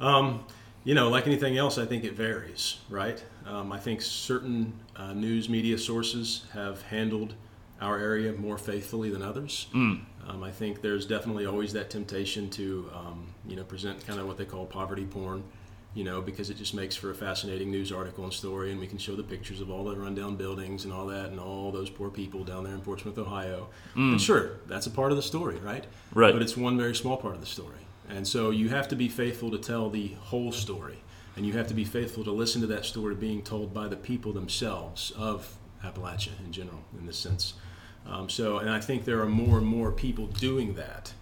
[0.00, 0.44] Um,
[0.82, 3.22] you know, like anything else, I think it varies, right?
[3.46, 7.34] Um, I think certain uh, news media sources have handled
[7.80, 9.68] our area more faithfully than others.
[9.72, 10.02] Mm.
[10.28, 14.26] Um, I think there's definitely always that temptation to, um, you know, present kind of
[14.26, 15.42] what they call poverty porn,
[15.94, 18.86] you know, because it just makes for a fascinating news article and story, and we
[18.86, 21.90] can show the pictures of all the rundown buildings and all that, and all those
[21.90, 23.68] poor people down there in Portsmouth, Ohio.
[23.96, 24.12] Mm.
[24.12, 25.84] And sure, that's a part of the story, right?
[26.12, 26.32] Right.
[26.32, 29.08] But it's one very small part of the story, and so you have to be
[29.08, 30.98] faithful to tell the whole story,
[31.34, 33.96] and you have to be faithful to listen to that story being told by the
[33.96, 37.54] people themselves of Appalachia in general, in this sense.
[38.10, 41.12] Um, so, and I think there are more and more people doing that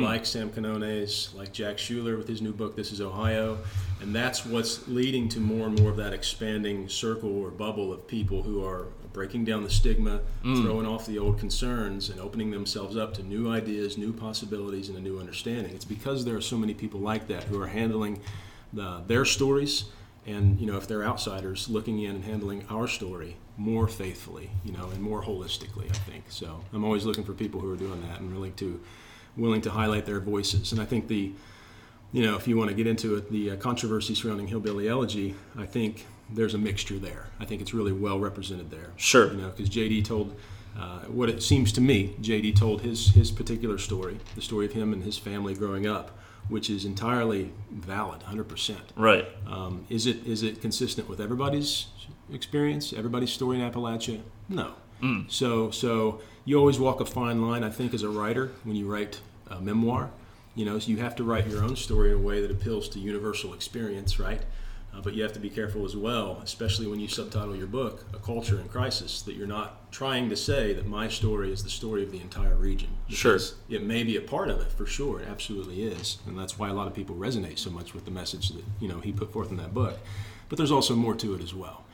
[0.00, 3.58] like Sam Quinones, like Jack Shuler with his new book, This is Ohio.
[4.00, 8.06] And that's what's leading to more and more of that expanding circle or bubble of
[8.06, 12.96] people who are breaking down the stigma, throwing off the old concerns, and opening themselves
[12.96, 15.74] up to new ideas, new possibilities, and a new understanding.
[15.74, 18.20] It's because there are so many people like that who are handling
[18.72, 19.86] the, their stories
[20.24, 24.72] and you know if they're outsiders looking in and handling our story more faithfully you
[24.72, 26.24] know and more holistically i think.
[26.28, 28.80] So i'm always looking for people who are doing that and really to
[29.36, 30.72] willing to highlight their voices.
[30.72, 31.32] And i think the
[32.12, 35.34] you know if you want to get into it the uh, controversy surrounding hillbilly elegy
[35.58, 37.26] i think there's a mixture there.
[37.40, 38.90] I think it's really well represented there.
[38.96, 39.30] Sure.
[39.32, 40.34] you know because jd told
[40.78, 44.72] uh, what it seems to me jd told his his particular story the story of
[44.72, 49.26] him and his family growing up which is entirely valid 100% Right.
[49.46, 51.86] um, is it is it consistent with everybody's
[52.34, 54.20] experience, everybody's story in Appalachia?
[54.48, 54.72] No.
[55.28, 58.86] So so you always walk a fine line, I think, as a writer when you
[58.86, 60.10] write a memoir.
[60.54, 62.88] You know, so you have to write your own story in a way that appeals
[62.90, 64.42] to universal experience, right?
[64.94, 68.04] Uh, but you have to be careful as well, especially when you subtitle your book
[68.12, 71.70] "A Culture in Crisis," that you're not trying to say that my story is the
[71.70, 72.90] story of the entire region.
[73.08, 73.38] Sure.
[73.70, 75.20] It may be a part of it for sure.
[75.20, 78.10] It absolutely is, and that's why a lot of people resonate so much with the
[78.10, 79.98] message that you know he put forth in that book.
[80.48, 81.84] But there's also more to it as well.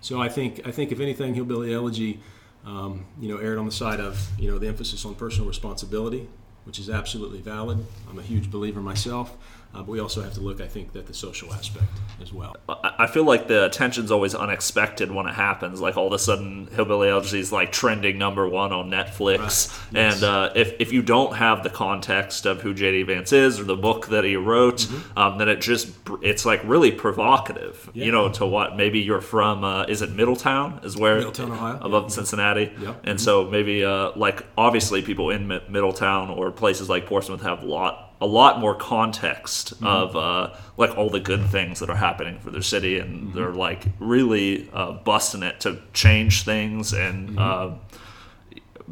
[0.00, 2.20] So I think I think if anything, Hillbilly Elegy,
[2.64, 6.28] um, you know, erred on the side of you know the emphasis on personal responsibility,
[6.64, 7.84] which is absolutely valid.
[8.08, 9.36] I'm a huge believer myself,
[9.76, 11.90] uh, but we also have to look, I think, at the social aspect
[12.22, 12.56] as well.
[12.68, 15.80] I feel like the attention's always unexpected when it happens.
[15.80, 19.38] Like all of a sudden, Hillbilly Elegy is like trending number one on Netflix.
[19.38, 19.92] Right.
[19.92, 20.14] Yes.
[20.14, 23.02] And uh, if, if you don't have the context of who J.D.
[23.04, 25.18] Vance is or the book that he wrote, Mm-hmm.
[25.18, 25.88] um, then it just
[26.22, 27.90] it's like really provocative.
[27.94, 28.04] Yeah.
[28.06, 29.64] You know, to what maybe you're from?
[29.64, 30.80] Uh, is it Middletown?
[30.82, 31.78] Is where Middletown, Ohio.
[31.80, 32.72] above Cincinnati?
[32.80, 33.00] Yep.
[33.04, 37.66] And so maybe uh, like obviously people in Middletown or places like Portsmouth have a
[37.66, 39.86] lot a lot more context Mm-hmm.
[39.86, 43.36] of uh, like all the good things that are happening for their city, and Mm-hmm.
[43.36, 47.30] they're like really uh, busting it to change things and.
[47.30, 47.38] Mm-hmm.
[47.38, 47.78] Uh,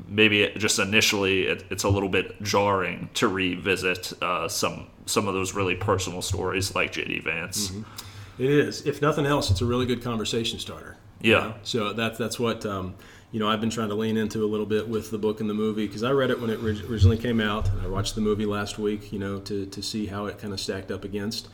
[0.09, 5.29] Maybe it just initially it, it's a little bit jarring to revisit uh, some some
[5.29, 7.71] of those really personal stories like JD Vance.
[8.37, 8.85] It is.
[8.87, 10.97] If nothing else, it's a really good conversation starter.
[11.25, 11.39] Yeah.
[11.39, 11.55] know?
[11.63, 12.95] So that's that's what um,
[13.33, 13.49] you know.
[13.49, 15.87] I've been trying to lean into a little bit with the book and the movie
[15.87, 18.79] because I read it when it originally came out, and I watched the movie last
[18.79, 19.13] week.
[19.13, 21.49] You know, to to see how it kind of stacked up against.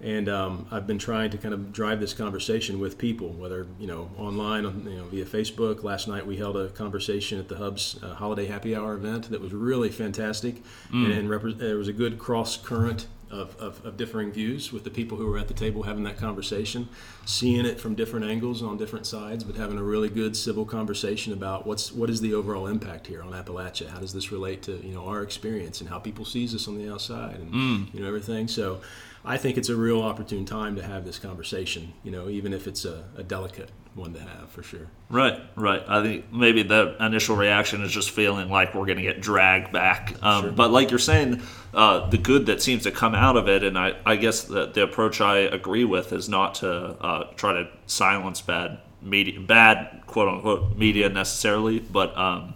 [0.00, 3.86] And um, I've been trying to kind of drive this conversation with people, whether you
[3.86, 5.84] know online, you know via Facebook.
[5.84, 9.40] Last night we held a conversation at the Hub's uh, Holiday Happy Hour event that
[9.40, 10.56] was really fantastic,
[10.92, 14.84] and, and repre- there was a good cross current of, of, of differing views with
[14.84, 16.88] the people who were at the table having that conversation,
[17.24, 21.32] seeing it from different angles on different sides, but having a really good civil conversation
[21.32, 23.88] about what's what is the overall impact here on Appalachia?
[23.88, 26.78] How does this relate to you know our experience and how people sees us on
[26.78, 27.94] the outside and mm.
[27.94, 28.48] you know everything.
[28.48, 28.80] So
[29.24, 31.92] I think it's a real opportune time to have this conversation.
[32.02, 34.88] You know, even if it's a, a delicate one to have for sure.
[35.08, 35.82] Right, right.
[35.86, 39.72] I think maybe the initial reaction is just feeling like we're going to get dragged
[39.72, 40.14] back.
[40.22, 43.62] Um, But like you're saying, uh, the good that seems to come out of it,
[43.62, 47.52] and I, I guess the, the approach I agree with is not to uh, try
[47.52, 52.54] to silence bad media, bad quote unquote media necessarily, but um,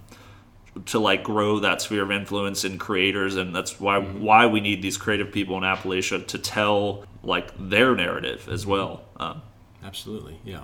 [0.87, 4.83] to like grow that sphere of influence in creators, and that's why why we need
[4.83, 9.03] these creative people in Appalachia to tell like their narrative as well.
[9.19, 9.43] Um,
[9.85, 10.63] Absolutely, yeah.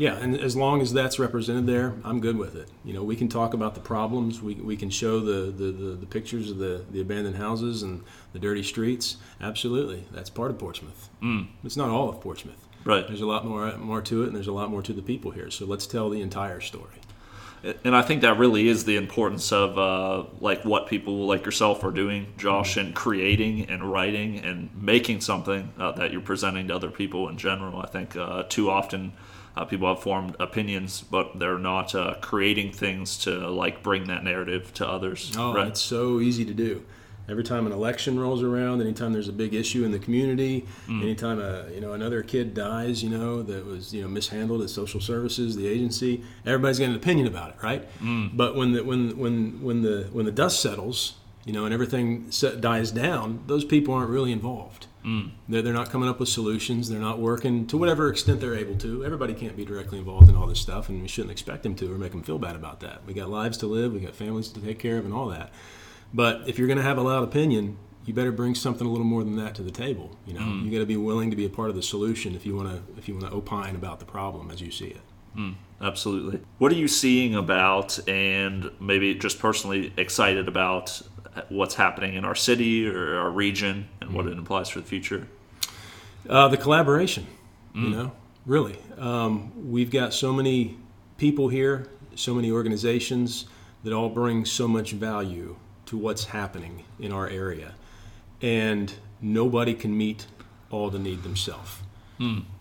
[0.00, 2.70] Yeah, and as long as that's represented there, I'm good with it.
[2.86, 4.40] You know, we can talk about the problems.
[4.40, 8.02] We, we can show the, the, the, the pictures of the, the abandoned houses and
[8.32, 9.18] the dirty streets.
[9.42, 11.10] Absolutely, that's part of Portsmouth.
[11.22, 11.48] Mm.
[11.64, 12.66] It's not all of Portsmouth.
[12.82, 13.06] Right.
[13.06, 15.32] There's a lot more more to it, and there's a lot more to the people
[15.32, 15.50] here.
[15.50, 16.94] So let's tell the entire story.
[17.84, 21.84] and I think that really is the importance of uh, like what people like yourself
[21.84, 26.74] are doing, Josh, and creating and writing and making something uh, that you're presenting to
[26.74, 27.82] other people in general.
[27.82, 29.12] I think uh, too often
[29.56, 34.24] uh, people have formed opinions, but they're not uh, creating things to like bring that
[34.24, 35.32] narrative to others.
[35.36, 35.68] Oh, right.
[35.68, 36.84] it's so easy to do.
[37.28, 41.38] Every time an election rolls around, anytime there's a big issue in the community, anytime
[41.40, 45.00] a you know another kid dies, you know that was you know mishandled at social
[45.00, 47.86] services, the agency, everybody's got an opinion about it, right?
[48.36, 52.30] But when the when when when the when the dust settles, you know, and everything
[52.58, 54.86] dies down, those people aren't really involved.
[55.04, 55.30] Mm.
[55.48, 56.88] They're, they're not coming up with solutions.
[56.88, 59.04] They're not working to whatever extent they're able to.
[59.04, 61.92] Everybody can't be directly involved in all this stuff, and we shouldn't expect them to
[61.92, 63.04] or make them feel bad about that.
[63.06, 65.52] We got lives to live, we got families to take care of, and all that.
[66.12, 69.06] But if you're going to have a loud opinion, you better bring something a little
[69.06, 70.16] more than that to the table.
[70.26, 70.64] You know, mm.
[70.64, 72.68] you got to be willing to be a part of the solution if you want
[72.68, 75.00] to if you want to opine about the problem as you see it.
[75.36, 75.54] Mm.
[75.80, 76.40] Absolutely.
[76.58, 81.00] What are you seeing about and maybe just personally excited about
[81.48, 85.26] what's happening in our city or our region and what it implies for the future?
[86.28, 87.26] Uh, the collaboration,
[87.74, 88.12] you know,
[88.46, 88.78] really.
[88.98, 90.76] Um, we've got so many
[91.16, 93.46] people here, so many organizations
[93.84, 97.74] that all bring so much value to what's happening in our area.
[98.42, 100.26] And nobody can meet
[100.70, 101.78] all the need themselves.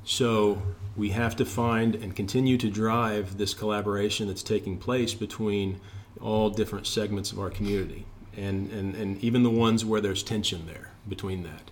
[0.05, 0.62] So
[0.95, 5.82] we have to find and continue to drive this collaboration that's taking place between
[6.21, 8.05] all different segments of our community
[8.39, 11.71] and, and, and even the ones where there's tension there between that.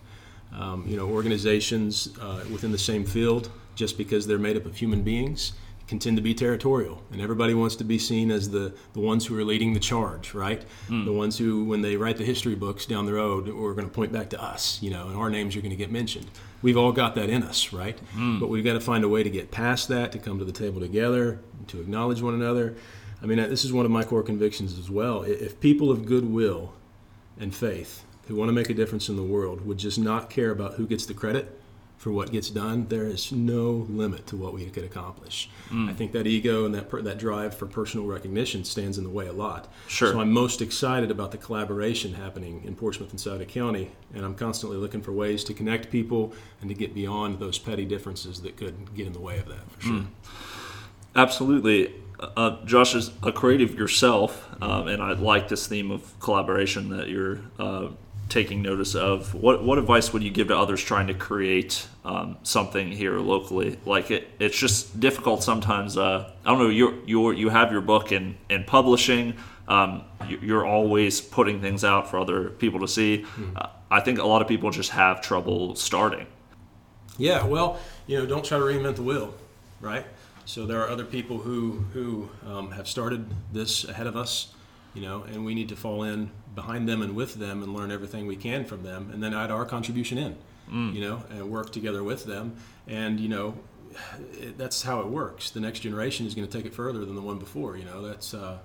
[0.53, 4.75] Um, you know, organizations uh, within the same field, just because they're made up of
[4.75, 5.53] human beings,
[5.87, 9.25] can tend to be territorial, and everybody wants to be seen as the, the ones
[9.25, 10.61] who are leading the charge, right?
[11.05, 13.93] The ones who, when they write the history books down the road, are going to
[13.93, 16.27] point back to us, you know, and our names are going to get mentioned.
[16.61, 17.97] We've all got that in us, right?
[18.39, 20.51] But we've got to find a way to get past that, to come to the
[20.51, 22.75] table together, to acknowledge one another.
[23.21, 25.23] I mean, this is one of my core convictions as well.
[25.23, 26.73] If people of goodwill
[27.39, 30.51] and faith who want to make a difference in the world would just not care
[30.51, 31.59] about who gets the credit
[31.97, 35.49] for what gets done, there is no limit to what we could accomplish.
[35.69, 35.89] Mm.
[35.89, 39.09] I think that ego and that per, that drive for personal recognition stands in the
[39.09, 39.67] way a lot.
[39.87, 40.11] Sure.
[40.11, 44.35] So I'm most excited about the collaboration happening in Portsmouth and Scioto County, and I'm
[44.35, 48.57] constantly looking for ways to connect people and to get beyond those petty differences that
[48.57, 49.71] could get in the way of that.
[49.71, 49.93] For sure.
[49.93, 50.07] Mm.
[51.15, 51.95] Absolutely.
[52.19, 57.09] Uh, Josh is a creative yourself, um, and I like this theme of collaboration that
[57.09, 57.89] you're uh,
[58.27, 59.35] taking notice of.
[59.35, 63.77] What what advice would you give to others trying to create um, something here locally?
[63.85, 65.95] Like it, it's just difficult sometimes.
[65.95, 66.69] Uh, I don't know.
[66.69, 69.35] You you you have your book in in publishing.
[69.67, 73.25] Um, you- you're always putting things out for other people to see.
[73.55, 76.25] Uh, I think a lot of people just have trouble starting.
[77.19, 79.33] Yeah, well, you know, don't try to reinvent the wheel,
[79.81, 80.05] right?
[80.47, 84.53] So there are other people who who um, have started this ahead of us,
[84.93, 87.91] you know, and we need to fall in behind them and with them and learn
[87.91, 90.37] everything we can from them, and then add our contribution in,
[90.95, 92.55] you know, and work together with them,
[92.87, 93.55] and you know,
[94.39, 95.49] it, that's how it works.
[95.51, 97.75] The next generation is going to take it further than the one before.
[97.77, 98.33] You know, that's.
[98.33, 98.59] Uh,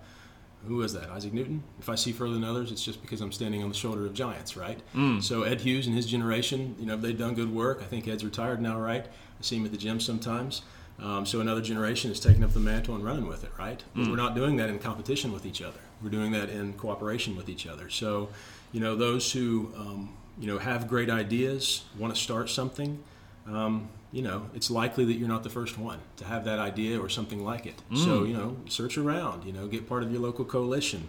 [0.68, 1.10] who is that?
[1.10, 1.64] Isaac Newton?
[1.80, 4.14] If I see further than others, it's just because I'm standing on the shoulder of
[4.14, 4.78] giants, right?
[5.20, 7.80] So Ed Hughes and his generation, you know, they've done good work.
[7.82, 9.04] I think Ed's retired now, right?
[9.04, 10.62] I see him at the gym sometimes.
[11.02, 13.82] Um, so another generation is taking up the mantle and running with it, right?
[13.94, 15.80] But we're not doing that in competition with each other.
[16.02, 17.90] We're doing that in cooperation with each other.
[17.90, 18.28] So,
[18.70, 23.02] you know, those who, um, you know, have great ideas, want to start something,
[23.48, 27.00] um, you know, it's likely that you're not the first one to have that idea
[27.00, 27.80] or something like it.
[27.94, 31.08] So, you know, search around, you know, get part of your local coalition,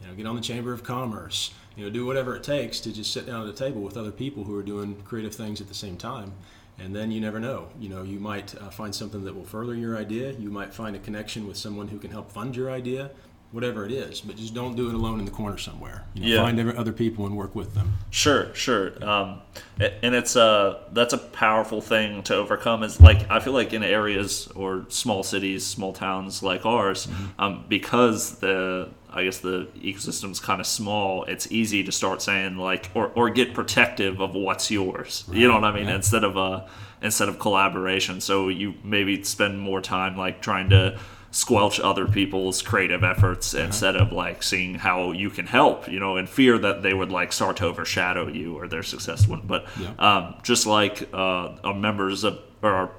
[0.00, 2.92] you know, get on the Chamber of Commerce, you know, do whatever it takes to
[2.92, 5.68] just sit down at a table with other people who are doing creative things at
[5.68, 6.32] the same time.
[6.82, 7.68] And then you never know.
[7.78, 10.32] You know, you might uh, find something that will further your idea.
[10.32, 13.10] You might find a connection with someone who can help fund your idea,
[13.52, 14.20] whatever it is.
[14.20, 16.04] But just don't do it alone in the corner somewhere.
[16.14, 16.42] You know, Yeah.
[16.42, 17.98] Find other people and work with them.
[18.10, 18.92] Sure, sure.
[19.04, 19.42] Um,
[19.78, 22.82] and it's a that's a powerful thing to overcome.
[22.82, 27.06] Is like I feel like in areas or small cities, small towns like ours,
[27.38, 31.24] um, because the I guess the ecosystem's kind of small.
[31.24, 35.24] It's easy to start saying like or, or get protective of what's yours.
[35.32, 35.88] You know what I mean?
[35.88, 36.66] Instead of uh
[37.02, 38.20] instead of collaboration.
[38.20, 40.98] So you maybe spend more time like trying to
[41.32, 46.16] squelch other people's creative efforts instead of like seeing how you can help, you know,
[46.18, 49.48] and fear that they would like start to overshadow you or their success wouldn't.
[49.48, 49.66] But
[49.98, 52.90] um, just like uh, uh, members of or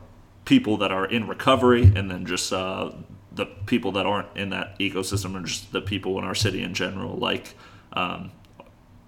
[0.45, 2.91] people that are in recovery, and then just uh,
[3.35, 6.73] the people that aren't in that ecosystem, or just the people in our city in
[6.73, 7.55] general, like.
[7.93, 8.31] Um,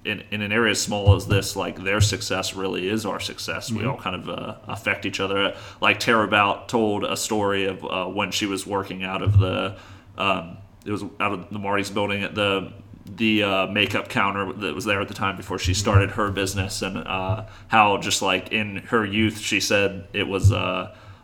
[0.06, 3.72] in, in an area as small as this, like their success really is our success.
[3.72, 5.56] We all kind of uh, affect each other.
[5.82, 9.78] Like Tara Bout told a story of uh, when she was working out of the,
[10.18, 12.72] um, it was out of the Marting's building at the
[13.18, 16.82] the uh, makeup counter that was there at the time before she started her business,
[16.82, 20.52] and uh, how just like in her youth, she said it was.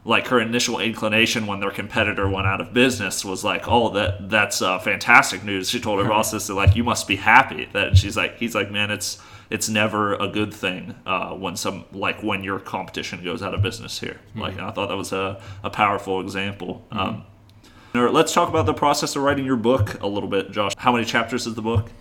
[0.04, 4.30] Like her initial inclination when their competitor went out of business was like, "Oh, that
[4.30, 7.98] that's uh, fantastic news." She told her boss this, like, "You must be happy." That
[7.98, 12.24] she's like, he's like, "Man, it's it's never a good thing uh, when some like
[12.24, 15.70] when your competition goes out of business here." Like, I thought that was a, a
[15.70, 16.84] powerful example.
[16.92, 17.26] Um,
[17.94, 20.74] let's talk about the process of writing your book a little bit, Josh.
[20.78, 21.92] How many chapters is the book?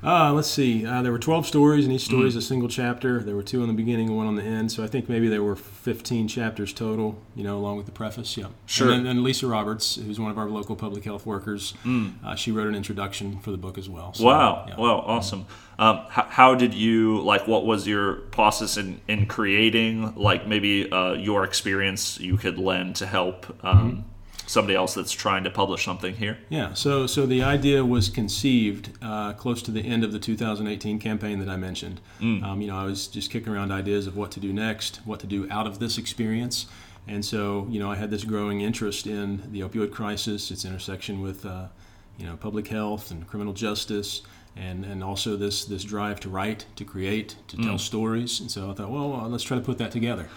[0.00, 0.86] Uh, let's see.
[0.86, 3.18] Uh, there were 12 stories, and each story is a single chapter.
[3.20, 4.70] There were two in the beginning and one on the end.
[4.70, 8.36] So I think maybe there were 15 chapters total, you know, along with the preface.
[8.36, 8.46] Yeah.
[8.66, 8.92] Sure.
[8.92, 11.74] And then and Lisa Roberts, who's one of our local public health workers,
[12.24, 14.14] uh, she wrote an introduction for the book as well.
[14.14, 14.66] So, Wow!
[14.68, 14.76] yeah.
[14.76, 15.00] Wow!
[15.04, 15.46] Awesome.
[15.80, 17.48] Um, how, how did you like?
[17.48, 20.14] What was your process in in creating?
[20.14, 23.46] Like maybe uh, your experience you could lend to help.
[23.64, 24.04] Um,
[24.48, 26.38] somebody else that's trying to publish something here.
[26.48, 30.98] Yeah, so so the idea was conceived uh, close to the end of the 2018
[30.98, 32.00] campaign that I mentioned.
[32.42, 35.20] Um, you know, I was just kicking around ideas of what to do next, what
[35.20, 36.66] to do out of this experience,
[37.06, 41.20] and so you know I had this growing interest in the opioid crisis, its intersection
[41.20, 41.66] with uh,
[42.16, 44.22] you know public health and criminal justice.
[44.56, 48.40] And, and also this, this drive to write, to create, to tell stories.
[48.40, 50.28] And so I thought, well, well, let's try to put that together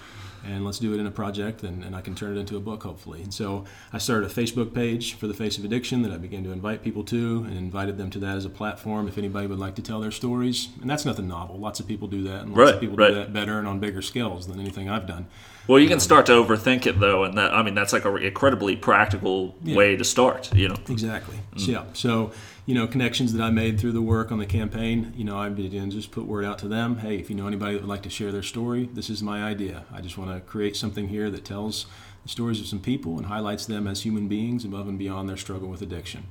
[0.45, 2.59] and let's do it in a project and, and I can turn it into a
[2.59, 3.21] book hopefully.
[3.21, 6.43] And so I started a Facebook page for the Face of Addiction that I began
[6.43, 9.59] to invite people to and invited them to that as a platform if anybody would
[9.59, 10.69] like to tell their stories.
[10.81, 11.57] And that's nothing novel.
[11.59, 13.09] Lots of people do that and lots Right, of people right.
[13.09, 15.27] do that better and on bigger scales than anything I've done.
[15.67, 18.03] Well, you can um, start to overthink it though, and that I mean that's like
[18.03, 20.53] a incredibly practical way to start.
[20.55, 20.75] You know.
[20.89, 21.37] Exactly.
[21.55, 21.83] So, yeah.
[21.93, 22.31] So,
[22.71, 25.49] you know, connections that I made through the work on the campaign, you know, I
[25.49, 26.99] began just put word out to them.
[26.99, 29.43] Hey, if you know anybody that would like to share their story, this is my
[29.43, 29.83] idea.
[29.91, 31.85] I just want to create something here that tells
[32.23, 35.35] the stories of some people and highlights them as human beings above and beyond their
[35.35, 36.27] struggle with addiction.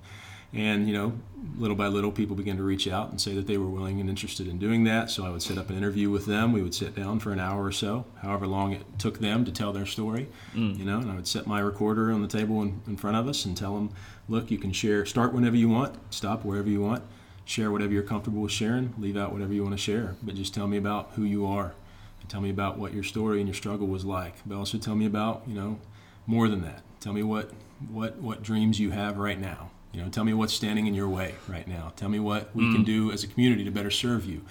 [0.55, 1.13] And, you know,
[1.59, 4.09] little by little, people began to reach out and say that they were willing and
[4.09, 5.11] interested in doing that.
[5.11, 6.53] So I would set up an interview with them.
[6.53, 9.53] We would sit down for an hour or so, however long it took them to
[9.53, 10.77] tell their story, mm.
[10.77, 13.29] you know, and I would set my recorder on the table in, in front of
[13.29, 13.91] us and tell them,
[14.31, 17.03] look, you can share, start whenever you want, stop wherever you want,
[17.45, 20.55] share whatever you're comfortable with sharing, leave out whatever you want to share, but just
[20.55, 21.75] tell me about who you are.
[22.21, 24.37] And tell me about what your story and your struggle was like.
[24.47, 25.81] But also tell me about, you know,
[26.27, 26.83] more than that.
[27.01, 27.51] Tell me what
[27.91, 29.71] what what dreams you have right now.
[29.93, 31.93] You know, tell me what's standing in your way right now.
[31.97, 32.87] Tell me what we can mm.
[32.87, 34.43] do as a community to better serve you.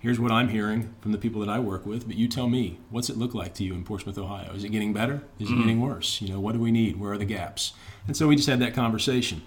[0.00, 2.78] Here's what I'm hearing from the people that I work with, but you tell me,
[2.88, 4.50] what's it look like to you in Portsmouth, Ohio?
[4.54, 5.22] Is it getting better?
[5.38, 5.60] Is it mm-hmm.
[5.60, 6.22] getting worse?
[6.22, 6.98] You know, what do we need?
[6.98, 7.74] Where are the gaps?
[8.10, 9.40] And so we just had that conversation.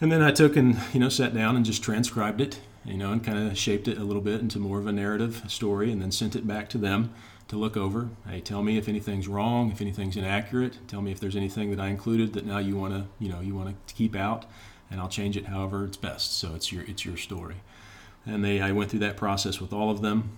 [0.00, 3.12] And then I took and, you know, sat down and just transcribed it, you know,
[3.12, 6.02] and kind of shaped it a little bit into more of a narrative story and
[6.02, 7.14] then sent it back to them
[7.46, 8.08] to look over.
[8.28, 10.76] Hey, tell me if anything's wrong, if anything's inaccurate.
[10.88, 13.40] Tell me if there's anything that I included that now you want to, you know,
[13.40, 14.44] you want to keep out,
[14.90, 16.36] and I'll change it however it's best.
[16.36, 17.58] So it's your it's your story.
[18.26, 20.36] And they I went through that process with all of them.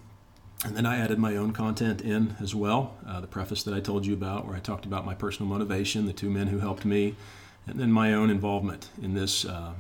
[0.63, 2.99] And then I added my own content in as well.
[3.07, 6.05] Uh, the preface that I told you about, where I talked about my personal motivation,
[6.05, 7.15] the two men who helped me,
[7.67, 9.73] and then my own involvement in this uh,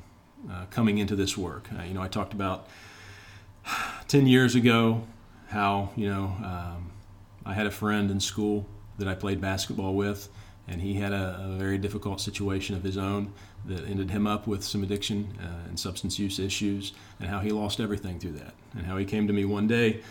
[0.50, 1.68] uh, coming into this work.
[1.78, 2.68] Uh, you know, I talked about
[4.08, 5.02] 10 years ago
[5.48, 6.90] how, you know, um,
[7.44, 8.66] I had a friend in school
[8.98, 10.28] that I played basketball with,
[10.68, 13.32] and he had a, a very difficult situation of his own
[13.66, 17.50] that ended him up with some addiction uh, and substance use issues, and how he
[17.50, 18.54] lost everything through that.
[18.76, 20.02] And how he came to me one day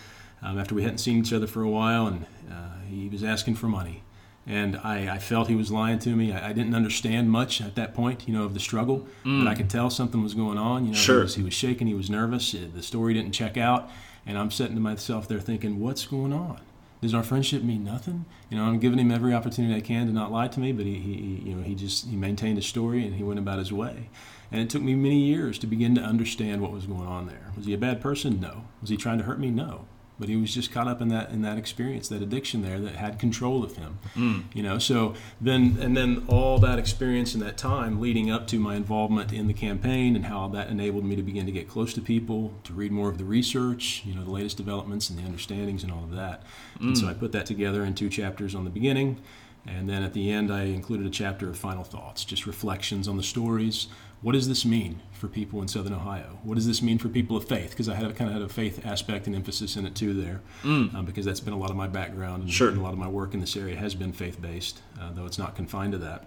[0.42, 3.56] um, after we hadn't seen each other for a while, and uh, he was asking
[3.56, 4.02] for money.
[4.48, 6.32] And I, I felt he was lying to me.
[6.32, 9.44] I, I didn't understand much at that point, you know, of the struggle, mm.
[9.44, 10.86] but I could tell something was going on.
[10.86, 11.18] You know, Sure.
[11.18, 12.52] he, was, he was shaking, he was nervous.
[12.52, 13.90] The story didn't check out,
[14.26, 16.60] and I'm sitting to myself there thinking, what's going on?
[17.02, 18.26] Does our friendship mean nothing?
[18.50, 20.86] You know, I'm giving him every opportunity I can to not lie to me, but
[20.86, 23.60] he, he he- you know, he just he maintained his story and he went about
[23.60, 24.10] his way.
[24.52, 27.52] And it took me many years to begin to understand what was going on there.
[27.58, 28.40] Was he a bad person?
[28.40, 28.66] No.
[28.80, 29.50] Was he trying to hurt me?
[29.52, 29.86] No.
[30.18, 32.96] But he was just caught up in that in that experience, that addiction there that
[32.96, 34.00] had control of him.
[34.16, 34.44] Mm.
[34.54, 38.60] You know, so then and then all that experience and that time leading up to
[38.60, 41.94] my involvement in the campaign and how that enabled me to begin to get close
[41.96, 45.24] to people, to read more of the research, you know, the latest developments and the
[45.24, 46.44] understandings and all of that.
[46.80, 47.10] And so mm.
[47.10, 49.20] I put that together in two chapters on the beginning.
[49.68, 53.18] And then at the end, I included a chapter of final thoughts, just reflections on
[53.18, 53.88] the stories.
[54.26, 56.40] What does this mean for people in Southern Ohio?
[56.42, 57.70] What does this mean for people of faith?
[57.70, 60.16] Because I had a, kind of had a faith aspect and emphasis in it too
[60.20, 62.70] there, um, because that's been a lot of my background and, Sure.
[62.70, 65.28] and a lot of my work in this area has been faith based, uh, though
[65.28, 66.26] it's not confined to that.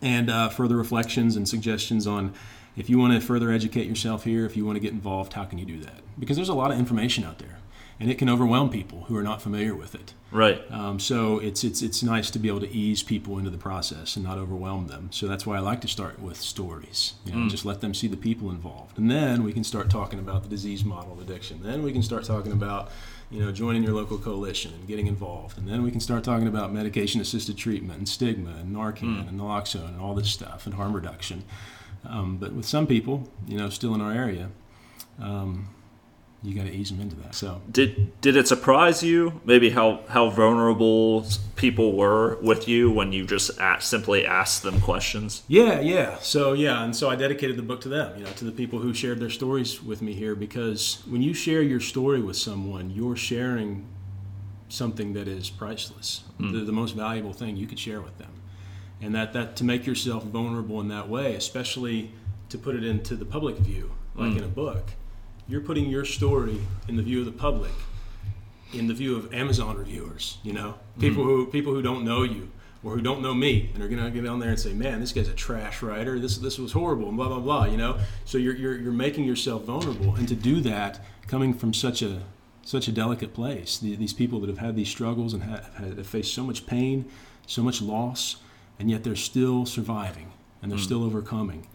[0.00, 2.32] And uh, further reflections and suggestions on
[2.74, 5.44] if you want to further educate yourself here, if you want to get involved, how
[5.44, 6.00] can you do that?
[6.18, 7.58] Because there's a lot of information out there,
[8.00, 10.14] and it can overwhelm people who are not familiar with it.
[10.32, 10.62] Right.
[10.70, 14.16] Um, so it's it's it's nice to be able to ease people into the process
[14.16, 15.08] and not overwhelm them.
[15.12, 17.14] So that's why I like to start with stories.
[17.26, 20.18] You know, just let them see the people involved, and then we can start talking
[20.18, 21.60] about the disease model of addiction.
[21.62, 22.90] Then we can start talking about
[23.28, 26.46] you know joining your local coalition and getting involved, and then we can start talking
[26.46, 30.94] about medication-assisted treatment and stigma and Narcan and naloxone and all this stuff and harm
[30.94, 31.44] reduction.
[32.08, 34.48] Um, but with some people, you know, still in our area.
[35.20, 35.68] Um,
[36.42, 37.34] you got to ease them into that.
[37.34, 41.26] So Did did it surprise you maybe how how vulnerable
[41.56, 45.42] people were with you when you just a simply asked them questions?
[45.48, 46.18] Yeah, yeah.
[46.18, 48.78] So yeah, and so I dedicated the book to them, you know, to the people
[48.78, 52.90] who shared their stories with me here because when you share your story with someone,
[52.90, 53.86] you're sharing
[54.68, 56.22] something that is priceless.
[56.38, 56.52] Hmm.
[56.52, 58.32] The, the most valuable thing you could share with them.
[59.02, 62.12] And that that to make yourself vulnerable in that way, especially
[62.48, 64.38] to put it into the public view, like hmm.
[64.38, 64.92] in a book,
[65.50, 67.72] you're putting your story in the view of the public
[68.72, 72.50] in the view of Amazon reviewers, you know, people who people who don't know you
[72.84, 75.00] or who don't know me and are going to get on there and say, "Man,
[75.00, 76.18] this guy's a trash writer.
[76.20, 77.64] This this was horrible." And blah blah blah.
[77.64, 81.74] You know, so you're you're, you're making yourself vulnerable, and to do that, coming from
[81.74, 82.22] such a
[82.62, 86.06] such a delicate place, the, these people that have had these struggles and have, have
[86.06, 87.06] faced so much pain,
[87.46, 88.36] so much loss,
[88.78, 90.32] and yet they're still surviving
[90.62, 90.84] and they're mm.
[90.84, 91.66] still overcoming.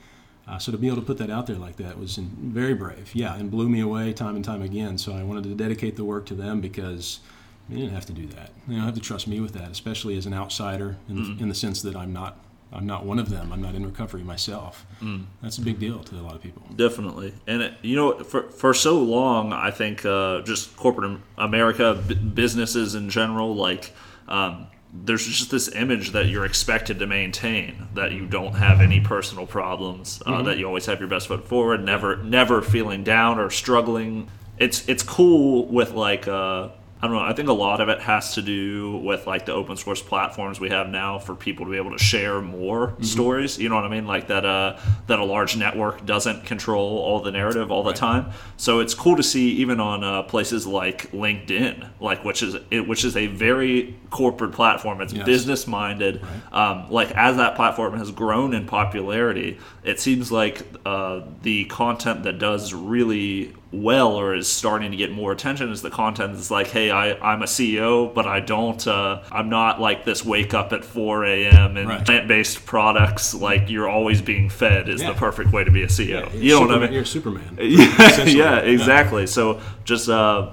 [0.47, 3.09] Uh, so to be able to put that out there like that was very brave,
[3.13, 4.97] yeah, and blew me away time and time again.
[4.97, 7.19] So I wanted to dedicate the work to them because
[7.67, 8.51] they didn't have to do that.
[8.67, 11.37] They don't have to trust me with that, especially as an outsider in, mm.
[11.37, 12.37] the, in the sense that I'm not
[12.75, 13.53] I'm not one of them.
[13.53, 14.85] I'm not in recovery myself.
[15.01, 15.25] Mm.
[15.41, 16.63] That's a big deal to a lot of people.
[16.75, 22.01] Definitely, and it, you know, for for so long, I think uh, just corporate America,
[22.07, 23.93] b- businesses in general, like
[24.27, 24.67] um,
[25.03, 29.45] there's just this image that you're expected to maintain that you don't have any personal
[29.45, 30.45] problems uh, mm-hmm.
[30.45, 34.27] that you always have your best foot forward never never feeling down or struggling
[34.57, 36.69] it's it's cool with like uh,
[37.05, 37.21] I don't know.
[37.21, 40.59] I think a lot of it has to do with like the open source platforms
[40.59, 43.03] we have now for people to be able to share more mm-hmm.
[43.03, 43.59] stories.
[43.59, 44.07] You know what I mean?
[44.07, 47.95] Like that uh, that a large network doesn't control all the narrative all the right.
[47.95, 48.31] time.
[48.57, 52.87] So it's cool to see even on uh, places like LinkedIn, like which is it,
[52.87, 54.99] which is a very corporate platform.
[54.99, 55.27] It's yes.
[55.27, 56.23] business minded.
[56.23, 56.69] Right.
[56.69, 62.23] Um, like as that platform has grown in popularity, it seems like uh, the content
[62.23, 66.51] that does really well or is starting to get more attention is the content that's
[66.51, 70.53] like, hey, I, I'm a CEO, but I don't, uh, I'm not like this wake
[70.53, 71.77] up at 4 a.m.
[71.77, 72.05] and right.
[72.05, 75.11] plant based products like you're always being fed is yeah.
[75.11, 76.07] the perfect way to be a CEO.
[76.07, 76.93] Yeah, you know Superman, what I mean?
[76.93, 77.57] You're Superman.
[77.61, 79.23] yeah, yeah, exactly.
[79.23, 79.27] Yeah.
[79.27, 80.51] So just, uh,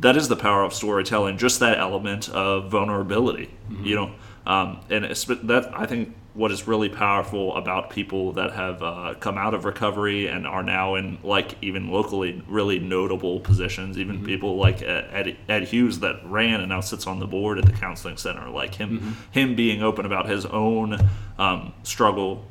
[0.00, 3.84] that is the power of storytelling, just that element of vulnerability, mm-hmm.
[3.84, 4.14] you know.
[4.44, 9.36] Um, and that I think what is really powerful about people that have uh, come
[9.36, 14.26] out of recovery and are now in like even locally really notable positions even mm-hmm.
[14.26, 17.72] people like ed, ed, hughes that ran and now sits on the board at the
[17.72, 19.12] counseling center like him mm-hmm.
[19.30, 20.96] him being open about his own
[21.38, 22.44] um, struggle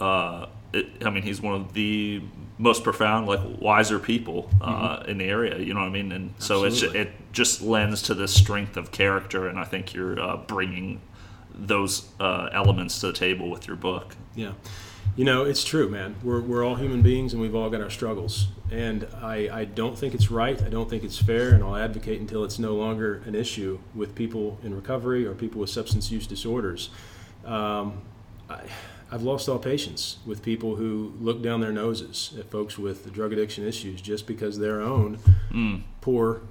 [0.00, 2.22] uh, it, i mean he's one of the
[2.56, 5.10] most profound like wiser people uh, mm-hmm.
[5.10, 8.14] in the area you know what i mean and so it's it just lends to
[8.14, 10.98] the strength of character and i think you're uh, bringing
[11.58, 14.16] those uh, elements to the table with your book.
[14.34, 14.52] Yeah.
[15.16, 16.14] You know, it's true, man.
[16.22, 18.48] We're, we're all human beings and we've all got our struggles.
[18.70, 20.62] And I, I don't think it's right.
[20.62, 21.54] I don't think it's fair.
[21.54, 25.60] And I'll advocate until it's no longer an issue with people in recovery or people
[25.60, 26.90] with substance use disorders.
[27.44, 28.02] Um,
[28.48, 28.60] I,
[29.10, 33.32] I've lost all patience with people who look down their noses at folks with drug
[33.32, 35.18] addiction issues just because their own
[35.50, 35.82] mm.
[36.00, 36.42] poor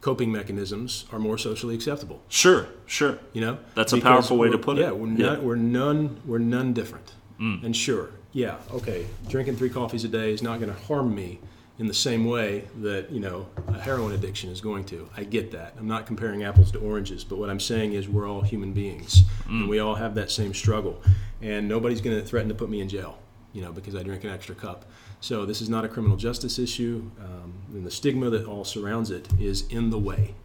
[0.00, 2.22] coping mechanisms are more socially acceptable.
[2.28, 3.18] Sure, sure.
[3.32, 4.82] You know, that's a powerful way to put it.
[4.82, 5.26] Yeah, we're, yeah.
[5.26, 7.12] None, we're none we're none different.
[7.40, 7.64] Mm.
[7.64, 11.38] And sure, yeah, okay, drinking three coffees a day is not going to harm me
[11.78, 15.08] in the same way that you know a heroin addiction is going to.
[15.16, 15.74] I get that.
[15.78, 19.22] I'm not comparing apples to oranges, but what I'm saying is we're all human beings,
[19.44, 19.60] mm.
[19.60, 21.02] and we all have that same struggle,
[21.42, 23.18] and nobody's going to threaten to put me in jail,
[23.52, 24.86] you know, because I drink an extra cup.
[25.26, 29.10] So this is not a criminal justice issue, um, and the stigma that all surrounds
[29.10, 30.36] it is in the way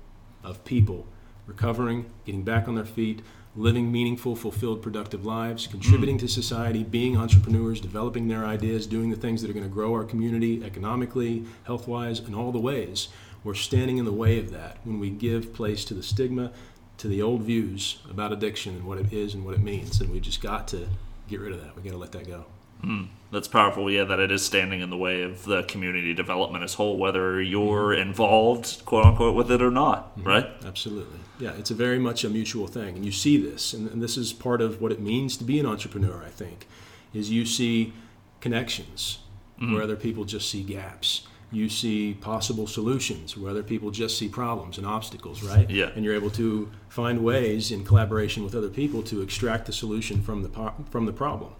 [0.43, 1.05] of people
[1.45, 3.21] recovering, getting back on their feet,
[3.55, 9.15] living meaningful, fulfilled, productive lives, contributing to society, being entrepreneurs, developing their ideas, doing the
[9.15, 13.09] things that are going to grow our community economically, health wise, in all the ways.
[13.43, 16.53] We're standing in the way of that when we give place to the stigma,
[16.97, 20.01] to the old views about addiction and what it is and what it means.
[20.01, 20.87] And we just got to
[21.27, 21.75] get rid of that.
[21.75, 22.45] We got to let that go.
[22.83, 26.63] Mm, that's powerful, yeah, that it is standing in the way of the community development
[26.65, 28.09] as whole, whether you're mm-hmm.
[28.09, 30.27] involved, quote unquote, with it or not, mm-hmm.
[30.27, 30.47] right?
[30.65, 31.19] Absolutely.
[31.39, 32.95] Yeah, it's a very much a mutual thing.
[32.95, 35.59] And you see this, and, and this is part of what it means to be
[35.59, 36.67] an entrepreneur, I think,
[37.13, 37.93] is you see
[38.41, 39.19] connections
[39.59, 39.73] mm-hmm.
[39.73, 41.25] where other people just see gaps.
[41.53, 45.69] You see possible solutions where other people just see problems and obstacles, right?
[45.69, 45.89] Yeah.
[45.95, 50.21] And you're able to find ways in collaboration with other people to extract the solution
[50.21, 51.51] from the from the problem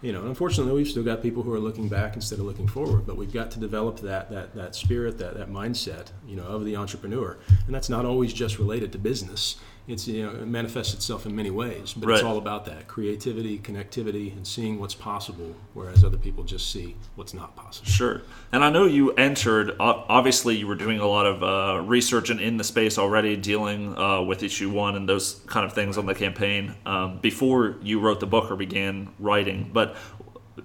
[0.00, 3.06] you know, unfortunately, we've still got people who are looking back instead of looking forward.
[3.06, 6.64] But we've got to develop that that that spirit, that that mindset, you know, of
[6.64, 7.36] the entrepreneur,
[7.66, 9.56] and that's not always just related to business
[9.88, 12.16] it's you know it manifests itself in many ways but right.
[12.16, 16.94] it's all about that creativity connectivity and seeing what's possible whereas other people just see
[17.16, 17.88] what's not possible.
[17.90, 18.22] Sure.
[18.52, 22.40] And i know you entered obviously you were doing a lot of uh, research and
[22.40, 26.06] in the space already dealing uh, with issue one and those kind of things on
[26.06, 29.70] the campaign um, before you wrote the book or began writing.
[29.72, 29.96] But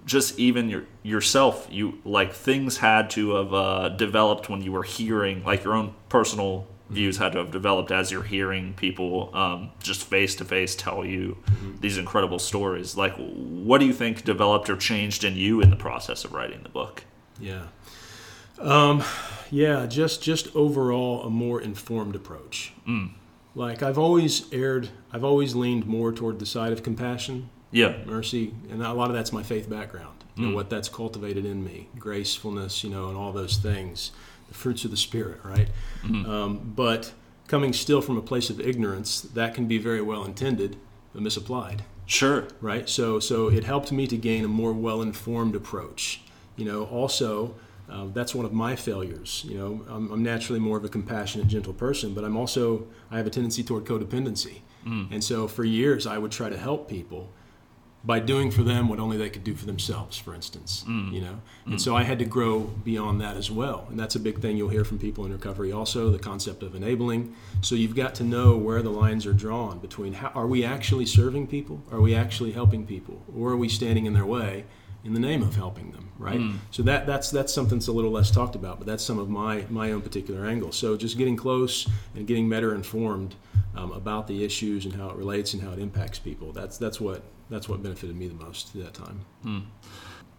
[0.05, 4.83] just even your, yourself you like things had to have uh, developed when you were
[4.83, 9.71] hearing like your own personal views had to have developed as you're hearing people um,
[9.81, 11.79] just face to face tell you mm-hmm.
[11.79, 12.95] these incredible stories.
[12.97, 16.61] Like, what do you think developed or changed in you in the process of writing
[16.63, 17.03] the book?
[17.39, 17.67] Yeah,
[18.59, 19.03] um,
[19.49, 22.73] yeah, just just overall a more informed approach.
[22.87, 23.11] Mm.
[23.55, 27.97] Like I've always erred, I've always leaned more toward the side of compassion, Yeah.
[28.05, 30.23] mercy, and a lot of that's my faith background.
[30.35, 34.11] You know what that's cultivated in me, gracefulness, you know, and all those things,
[34.53, 35.67] the fruits of the spirit, right?
[36.05, 37.11] Um, but
[37.47, 40.77] coming still from a place of ignorance, that can be very well intended
[41.13, 42.47] but misapplied Sure.
[42.61, 42.87] right?
[42.89, 46.21] So so it helped me to gain a more well-informed approach.
[46.57, 47.55] You know, also
[47.89, 49.45] uh, that's one of my failures.
[49.47, 53.17] You know, I'm, I'm naturally more of a compassionate, gentle person, but I'm also I
[53.17, 54.61] have a tendency toward codependency,
[55.13, 57.29] and so for years I would try to help people
[58.05, 60.83] by doing for them what only they could do for themselves, for instance.
[60.87, 61.13] Mm.
[61.13, 61.79] You know, and mm.
[61.79, 64.69] so I had to grow beyond that as well, and that's a big thing you'll
[64.69, 65.71] hear from people in recovery.
[65.71, 67.35] Also, the concept of enabling.
[67.61, 71.05] So you've got to know where the lines are drawn between how are we actually
[71.05, 74.65] serving people, are we actually helping people, or are we standing in their way
[75.03, 76.39] in the name of helping them, right?
[76.39, 76.57] Mm.
[76.71, 79.29] So that that's that's something that's a little less talked about, but that's some of
[79.29, 80.71] my my own particular angle.
[80.71, 83.35] So just getting close and getting better informed
[83.75, 86.51] um, about the issues and how it relates and how it impacts people.
[86.53, 89.21] That's that's what that's what benefited me the most that time.
[89.43, 89.59] Hmm.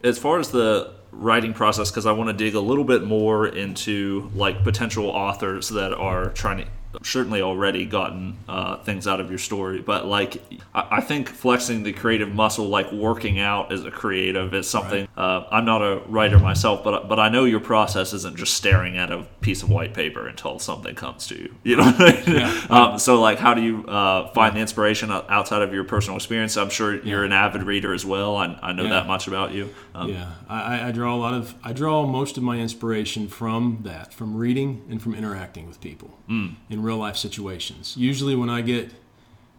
[0.02, 3.46] as far as the writing process because i want to dig a little bit more
[3.46, 6.66] into like potential authors that are trying to
[7.02, 10.42] certainly already gotten uh, things out of your story but like
[10.74, 15.08] I, I think flexing the creative muscle like working out as a creative is something
[15.16, 18.96] uh, i'm not a writer myself but but i know your process isn't just staring
[18.98, 21.54] at a piece of white paper until something comes to you.
[21.64, 22.70] You know what I mean?
[22.70, 26.56] um, so like how do you uh, find the inspiration outside of your personal experience?
[26.56, 28.36] I'm sure you're an avid reader as well.
[28.36, 28.90] I, I know Yeah.
[28.90, 29.70] that much about you.
[29.94, 33.80] Um, Yeah, I, I- draw a lot of I draw most of my inspiration from
[33.82, 36.16] that, from reading and from interacting with people.
[36.28, 37.96] In real life situations.
[37.96, 38.92] Usually, when I get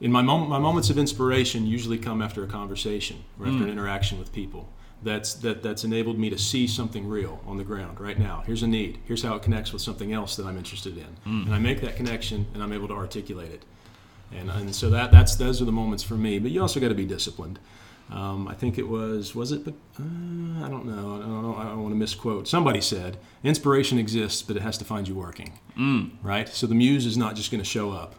[0.01, 3.69] in my mom, my moments of inspiration, usually come after a conversation or after an
[3.69, 3.71] mm.
[3.71, 4.69] interaction with people.
[5.03, 8.43] That's that that's enabled me to see something real on the ground right now.
[8.45, 8.99] Here's a need.
[9.05, 11.45] Here's how it connects with something else that I'm interested in, mm.
[11.45, 13.63] and I make that connection and I'm able to articulate it.
[14.31, 16.39] And, and so that that's those are the moments for me.
[16.39, 17.59] But you also got to be disciplined.
[18.11, 19.65] Um, I think it was was it?
[19.65, 20.03] But uh,
[20.63, 21.15] I don't know.
[21.15, 21.55] I don't know.
[21.57, 22.47] I don't want to misquote.
[22.47, 25.53] Somebody said inspiration exists, but it has to find you working.
[25.77, 26.11] Mm.
[26.21, 26.47] Right.
[26.47, 28.15] So the muse is not just going to show up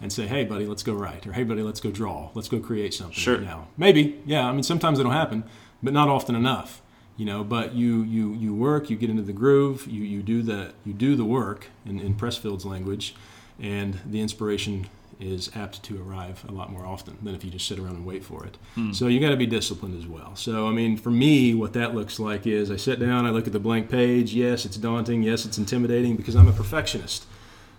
[0.00, 2.30] and say, "Hey, buddy, let's go write," or "Hey, buddy, let's go draw.
[2.34, 3.36] Let's go create something." Sure.
[3.36, 4.20] Right now, maybe.
[4.26, 4.46] Yeah.
[4.46, 5.44] I mean, sometimes it'll happen,
[5.82, 6.82] but not often enough.
[7.16, 10.42] You know, but you you you work, you get into the groove, you you do
[10.42, 13.14] the you do the work in, in Pressfield's language,
[13.58, 14.86] and the inspiration
[15.20, 18.06] is apt to arrive a lot more often than if you just sit around and
[18.06, 18.56] wait for it.
[18.74, 18.92] Hmm.
[18.92, 20.34] So you got to be disciplined as well.
[20.34, 23.46] So I mean, for me, what that looks like is I sit down, I look
[23.46, 24.32] at the blank page.
[24.32, 25.22] Yes, it's daunting.
[25.22, 27.26] Yes, it's intimidating because I'm a perfectionist,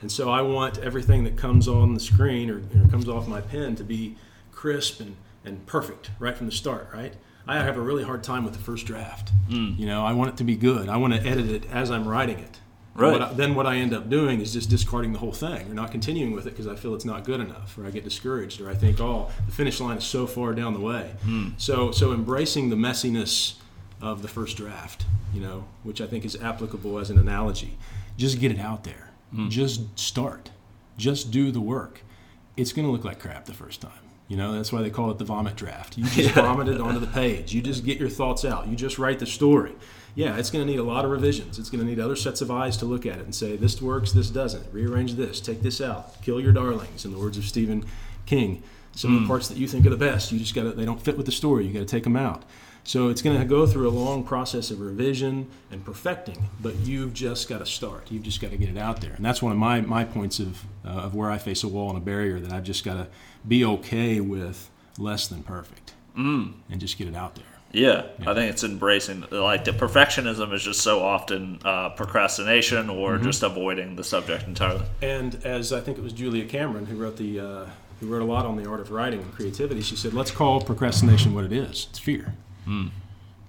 [0.02, 3.42] and so I want everything that comes on the screen or, or comes off my
[3.42, 4.18] pen to be
[4.52, 6.90] crisp and and perfect right from the start.
[6.94, 7.16] Right.
[7.48, 9.32] I have a really hard time with the first draft.
[9.50, 9.74] Hmm.
[9.76, 10.88] You know, I want it to be good.
[10.88, 12.60] I want to edit it as I'm writing it.
[12.94, 13.12] Right.
[13.14, 15.74] what I- then what I end up doing is just discarding the whole thing or
[15.74, 18.60] not continuing with it because I feel it's not good enough or I get discouraged
[18.60, 21.14] or I think, oh, the finish line is so far down the way.
[21.24, 21.50] Hmm.
[21.58, 23.54] So, so embracing the messiness
[24.02, 27.78] of the first draft, you know, which I think is applicable as an analogy.
[28.18, 29.12] Just get it out there.
[29.34, 29.48] Hmm.
[29.48, 30.52] Just start.
[30.98, 32.02] Just do the work.
[32.58, 33.92] It's going to look like crap the first time.
[34.28, 35.98] You know, that's why they call it the vomit draft.
[35.98, 37.54] You just vomit it onto the page.
[37.54, 38.68] You just get your thoughts out.
[38.68, 39.74] You just write the story.
[40.14, 41.58] Yeah, it's going to need a lot of revisions.
[41.58, 43.82] It's going to need other sets of eyes to look at it and say, this
[43.82, 44.74] works, this doesn't.
[44.74, 47.86] Rearrange this, take this out, kill your darlings, in the words of Stephen
[48.26, 48.62] King.
[48.94, 50.84] Some of the parts that you think are the best, you just got to, they
[50.84, 51.66] don't fit with the story.
[51.66, 52.44] You got to take them out.
[52.84, 57.14] So it's going to go through a long process of revision and perfecting, but you've
[57.14, 58.12] just got to start.
[58.12, 59.14] You've just got to get it out there.
[59.14, 61.90] And that's one of my, my points of, uh, of where I face a wall
[61.90, 63.08] and a barrier that I've just got to
[63.48, 65.94] be okay with less than perfect
[66.70, 67.46] and just get it out there.
[67.74, 73.14] Yeah, I think it's embracing like the perfectionism is just so often uh, procrastination or
[73.14, 73.24] Mm-hmm.
[73.24, 74.84] just avoiding the subject entirely.
[75.02, 77.66] And as I think it was Julia Cameron who wrote the uh,
[78.00, 80.60] who wrote a lot on the art of writing and creativity, she said, "Let's call
[80.62, 81.88] procrastination what it is.
[81.92, 82.34] It's fear.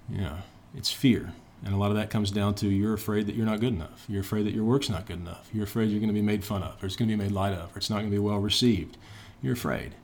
[0.09, 0.37] Yeah,
[0.77, 1.33] it's fear."
[1.64, 4.05] And a lot of that comes down to you're afraid that you're not good enough.
[4.09, 5.49] You're afraid that your work's not good enough.
[5.53, 7.31] You're afraid you're going to be made fun of, or it's going to be made
[7.33, 8.97] light of, or it's not going to be well received.
[9.41, 9.95] You're afraid.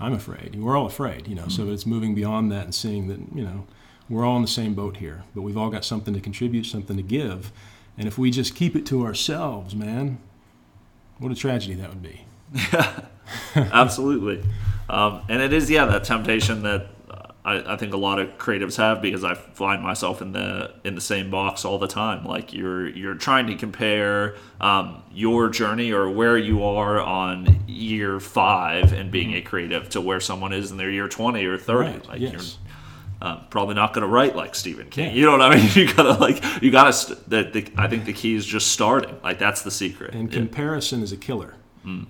[0.00, 0.56] I'm afraid.
[0.56, 1.48] We're all afraid, you know.
[1.48, 3.66] So it's moving beyond that and seeing that, you know,
[4.08, 6.96] we're all in the same boat here, but we've all got something to contribute, something
[6.96, 7.52] to give.
[7.96, 10.18] And if we just keep it to ourselves, man,
[11.18, 12.24] what a tragedy that would be.
[13.54, 14.44] Absolutely,
[14.88, 16.88] um, and it is yeah that temptation that
[17.44, 20.94] I, I think a lot of creatives have because I find myself in the in
[20.94, 22.24] the same box all the time.
[22.24, 28.18] Like you're you're trying to compare um, your journey or where you are on year
[28.20, 31.90] five and being a creative to where someone is in their year twenty or thirty.
[31.90, 32.32] Right, Like yes.
[33.20, 35.10] you're um, probably not going to write like Stephen King.
[35.10, 35.16] Yeah.
[35.20, 35.68] You know what I mean?
[35.74, 36.92] You gotta like you gotta.
[36.94, 39.16] St- that the, I think the key is just starting.
[39.22, 40.14] Like that's the secret.
[40.14, 40.38] And Yeah.
[40.38, 41.54] comparison is a killer.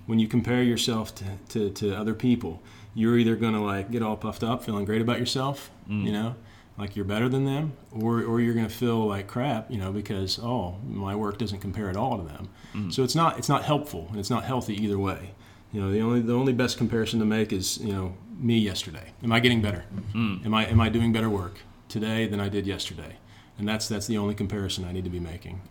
[0.05, 2.63] When you compare yourself to, to, to other people,
[2.95, 6.03] you're either going to like get all puffed up, feeling great about yourself, mm.
[6.03, 6.35] you know,
[6.77, 9.91] like you're better than them, or, or you're going to feel like crap, you know,
[9.91, 12.49] because oh, my work doesn't compare at all to them.
[12.73, 12.91] Mm.
[12.91, 15.31] So it's not it's not helpful and it's not healthy either way.
[15.71, 19.11] You know, the only the only best comparison to make is you know me yesterday.
[19.23, 19.83] Am I getting better?
[20.13, 20.45] Mm.
[20.45, 23.17] Am I am I doing better work today than I did yesterday?
[23.57, 25.61] And that's that's the only comparison I need to be making.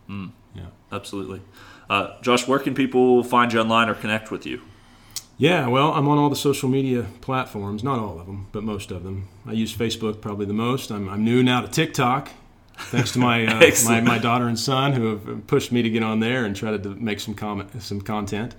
[0.55, 0.67] Yeah.
[0.93, 1.43] Absolutely.
[1.89, 4.63] Uh, Josh, where can people find you online or connect with you?
[5.37, 8.93] Yeah, well, I'm on all the social media platforms, not all of them, but most
[8.93, 9.29] of them.
[9.47, 10.91] I use Facebook probably the most.
[10.91, 12.31] I'm, I'm new now to TikTok,
[12.77, 16.05] thanks to my, uh, my my daughter and son who have pushed me to get
[16.05, 18.55] on there and try to make some comment, some content.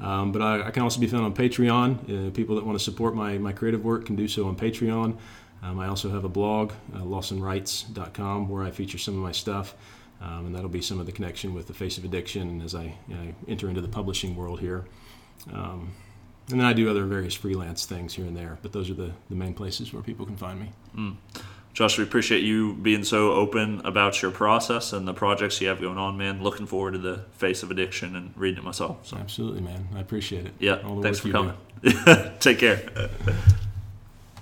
[0.00, 2.28] Um, but I, I can also be found on Patreon.
[2.28, 5.16] Uh, people that want to support my, my creative work can do so on Patreon.
[5.62, 9.74] Um, I also have a blog, uh, lawsonwrites.com, where I feature some of my stuff.
[10.20, 12.94] Um, and that'll be some of the connection with the Face of Addiction as I,
[13.12, 14.84] I enter into the publishing world here.
[15.52, 15.92] Um,
[16.50, 19.12] and then I do other various freelance things here and there, but those are the,
[19.30, 20.70] the main places where people can find me.
[20.94, 21.10] Hmm.
[21.72, 25.80] Josh, we appreciate you being so open about your process and the projects you have
[25.80, 26.42] going on, man.
[26.42, 29.06] Looking forward to the Face of Addiction and reading it myself.
[29.06, 29.88] So, Absolutely, man.
[29.94, 30.52] I appreciate it.
[30.58, 31.54] yeah, thanks for coming.
[32.40, 32.82] Take care.